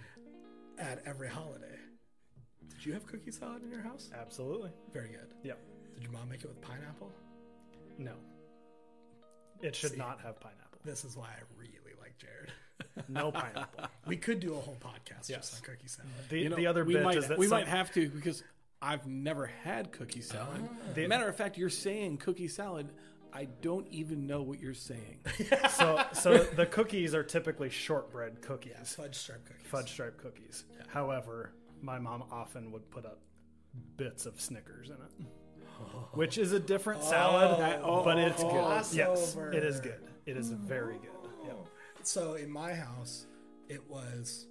[0.78, 1.78] at every holiday.
[2.68, 4.10] Did you have cookie salad in your house?
[4.14, 4.70] Absolutely.
[4.92, 5.28] Very good.
[5.42, 5.58] Yep.
[5.94, 7.10] Did your mom make it with pineapple?
[7.98, 8.12] No.
[9.62, 9.96] It should See.
[9.96, 10.78] not have pineapple.
[10.84, 11.73] This is why I really
[12.14, 12.52] like Jared.
[13.08, 13.86] No pineapple.
[14.06, 15.50] We could do a whole podcast Yes.
[15.50, 16.10] just on cookie salad.
[16.28, 18.08] The, You know, the other we bit might, is that we some- might have to
[18.08, 18.42] because
[18.82, 20.60] I've never had cookie salad.
[20.62, 20.92] Ah.
[20.94, 22.90] The- Matter of fact, you're saying cookie salad.
[23.32, 25.18] I don't even know what you're saying.
[25.70, 29.66] so so the cookies are typically shortbread cookies, Yeah, fudge stripe cookies.
[29.66, 30.64] fudge stripe cookies.
[30.88, 31.52] However,
[31.82, 33.18] my mom often would put up
[33.96, 35.26] bits of Snickers in it,
[35.80, 36.08] oh.
[36.12, 38.96] which is a different salad, oh, but it's oh, good.
[38.96, 39.52] Yes, Crossover.
[39.52, 40.00] it is good.
[40.26, 41.10] It is very good.
[41.46, 41.56] Yep.
[42.04, 43.26] So in my house,
[43.68, 44.46] it was.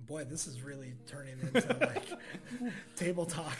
[0.00, 2.04] Boy, this is really turning into like
[2.96, 3.56] table talk.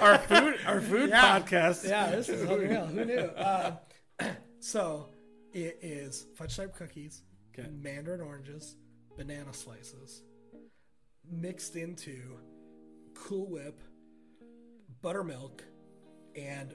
[0.00, 1.40] our food, our food Yeah.
[1.40, 1.86] podcast.
[1.88, 2.86] Yeah, this is unreal.
[2.86, 3.30] Who knew?
[3.36, 3.78] Um,
[4.60, 5.08] so
[5.52, 7.22] it is fudge type cookies,
[7.58, 7.68] Okay.
[7.70, 8.76] mandarin oranges,
[9.16, 10.22] banana slices,
[11.28, 12.38] mixed into
[13.14, 13.80] Cool Whip,
[15.02, 15.64] buttermilk,
[16.36, 16.74] and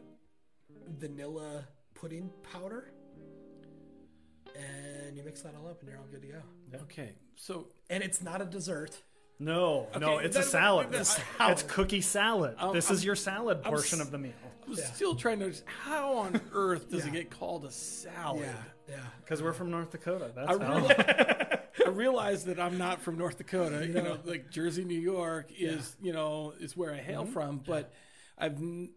[0.99, 1.65] vanilla
[1.95, 2.91] pudding powder.
[5.33, 6.83] And you mix that all up, and you're all good to go.
[6.83, 9.01] Okay, so And it's not a dessert.
[9.39, 10.91] No, no, Okay, it's a then- salad.
[10.91, 12.55] then- It's, I- it's cookie salad.
[12.59, 14.33] Um, this I'm- is your salad portion s- of the meal
[14.67, 14.85] I'm Yeah.
[14.85, 15.49] still trying to.
[15.49, 17.21] Just how on earth does it Yeah.
[17.21, 18.41] get called a salad?
[18.43, 19.03] Yeah, yeah.
[19.21, 20.31] because we're from North Dakota.
[20.35, 20.75] That's I, how.
[20.77, 23.85] realize, I realize that I'm not from North Dakota.
[23.85, 27.57] You know, like Jersey, New York is you know is where I hail from.
[27.65, 27.91] But
[28.37, 28.91] I've n-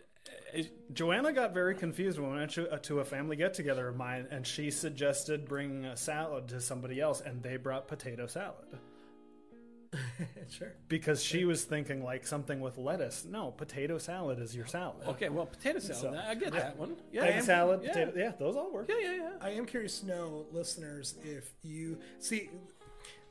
[0.93, 4.27] Joanna got very confused when we went to, uh, a family get together of mine,
[4.31, 8.79] and she suggested bringing a salad to somebody else, and they brought potato salad
[10.49, 10.75] sure.
[10.89, 13.25] because she was thinking like something with lettuce.
[13.25, 15.07] No, potato salad is your salad.
[15.09, 16.01] Okay, well, potato salad.
[16.01, 16.97] So- I get that one.
[17.13, 17.93] Yeah, Egg salad, yeah.
[17.93, 18.13] potato.
[18.17, 18.89] Yeah, those all work.
[18.89, 19.31] Yeah, yeah, yeah.
[19.41, 22.51] I am curious to know, listeners, if you see.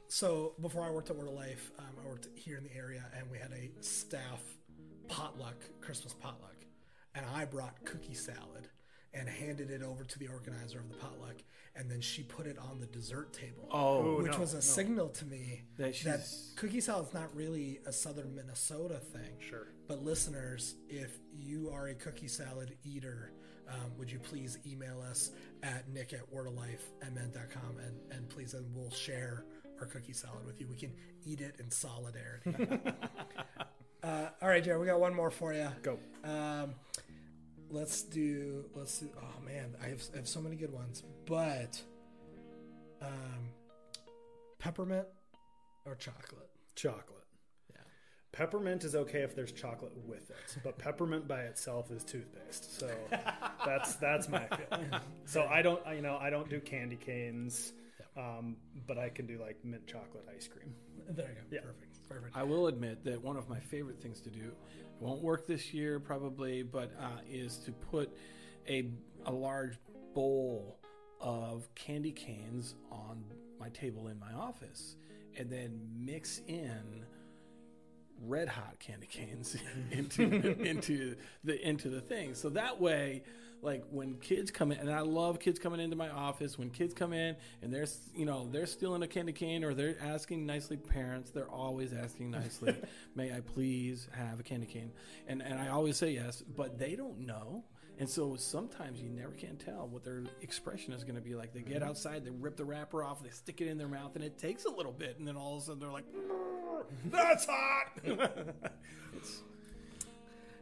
[0.07, 3.03] So before I worked at Word of Life, um, I worked here in the area,
[3.17, 4.41] and we had a staff
[5.07, 6.54] potluck, Christmas potluck,
[7.15, 8.69] and I brought cookie salad
[9.13, 11.35] and handed it over to the organizer of the potluck,
[11.75, 13.67] and then she put it on the dessert table.
[13.71, 14.61] Oh, which no, was a no.
[14.61, 19.37] signal to me That that, she's- cookie salad's not really a southern Minnesota thing.
[19.39, 19.67] Sure.
[19.87, 23.31] But listeners, if you are a cookie salad eater,
[23.69, 25.31] um, would you please email us
[25.63, 29.45] at nick at wordoflifemn.com and, and please and we'll share
[29.79, 30.67] our cookie salad with you.
[30.67, 30.93] We can
[31.25, 32.53] eat it in solidarity.
[34.03, 35.67] uh, all right, Jared, we got one more for you.
[35.81, 35.99] Go.
[36.23, 36.75] Um,
[37.75, 38.65] let's do.
[38.73, 39.09] Let's do.
[39.21, 41.03] Oh man, I have, I have so many good ones.
[41.25, 41.79] But
[43.01, 43.49] um,
[44.57, 45.05] peppermint
[45.85, 46.49] or chocolate?
[46.75, 47.27] Chocolate.
[47.69, 47.81] Yeah.
[48.31, 52.79] Peppermint is okay if there's chocolate with it, but peppermint by itself is toothpaste.
[52.79, 52.89] So
[53.65, 54.89] that's that's my feeling.
[55.25, 57.73] So I don't, you know, I don't do candy canes,
[58.17, 58.55] um,
[58.87, 60.73] but I can do like mint chocolate ice cream.
[61.09, 61.41] There you go.
[61.51, 61.59] Yeah.
[61.61, 61.94] Perfect.
[62.09, 62.35] Perfect.
[62.35, 65.73] I will admit that one of my favorite things to do, it won't work this
[65.73, 68.15] year probably, but uh, is to put
[68.67, 68.89] a,
[69.25, 69.77] a large
[70.13, 70.79] bowl
[71.19, 73.23] of candy canes on
[73.59, 74.97] my table in my office
[75.37, 77.05] and then mix in
[78.21, 79.57] red hot candy canes
[79.91, 80.23] into
[80.61, 82.33] into the into the thing.
[82.35, 83.23] So that way,
[83.61, 86.57] like when kids come in, and I love kids coming into my office.
[86.57, 89.97] When kids come in and they're you know they're stealing a candy cane or they're
[90.01, 92.75] asking nicely, parents they're always asking nicely,
[93.15, 94.91] "May I please have a candy cane?"
[95.27, 97.63] And and I always say yes, but they don't know.
[97.97, 101.53] And so sometimes you never can tell what their expression is going to be like.
[101.53, 101.89] They get mm-hmm.
[101.89, 104.65] outside, they rip the wrapper off, they stick it in their mouth, and it takes
[104.65, 106.05] a little bit, and then all of a sudden they're like,
[107.05, 107.99] "That's hot."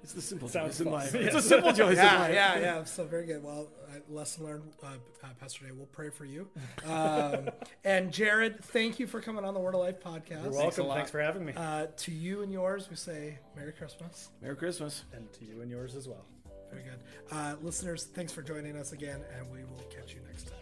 [0.03, 1.13] it's it's the simple Sounds joys in life.
[1.13, 1.21] Yeah.
[1.21, 2.33] It's the simple joys in yeah, life.
[2.33, 2.83] yeah, yeah.
[2.83, 3.43] So very good.
[3.43, 4.87] Well, uh, lesson learned, uh,
[5.23, 5.71] uh, Pastor Day.
[5.71, 6.47] We'll pray for you.
[6.85, 7.49] Um,
[7.83, 10.43] and Jared, thank you for coming on the Word of Life podcast.
[10.43, 10.87] You're welcome.
[10.87, 10.95] lot.
[10.97, 14.29] Thanks for having me, Uh, to you and yours, we say Merry Christmas.
[14.41, 15.03] Merry Christmas.
[15.13, 16.25] and to you and yours as well.
[16.71, 16.99] Very good.
[17.31, 20.52] Uh, listeners, thanks for joining us again, and we will catch you next time.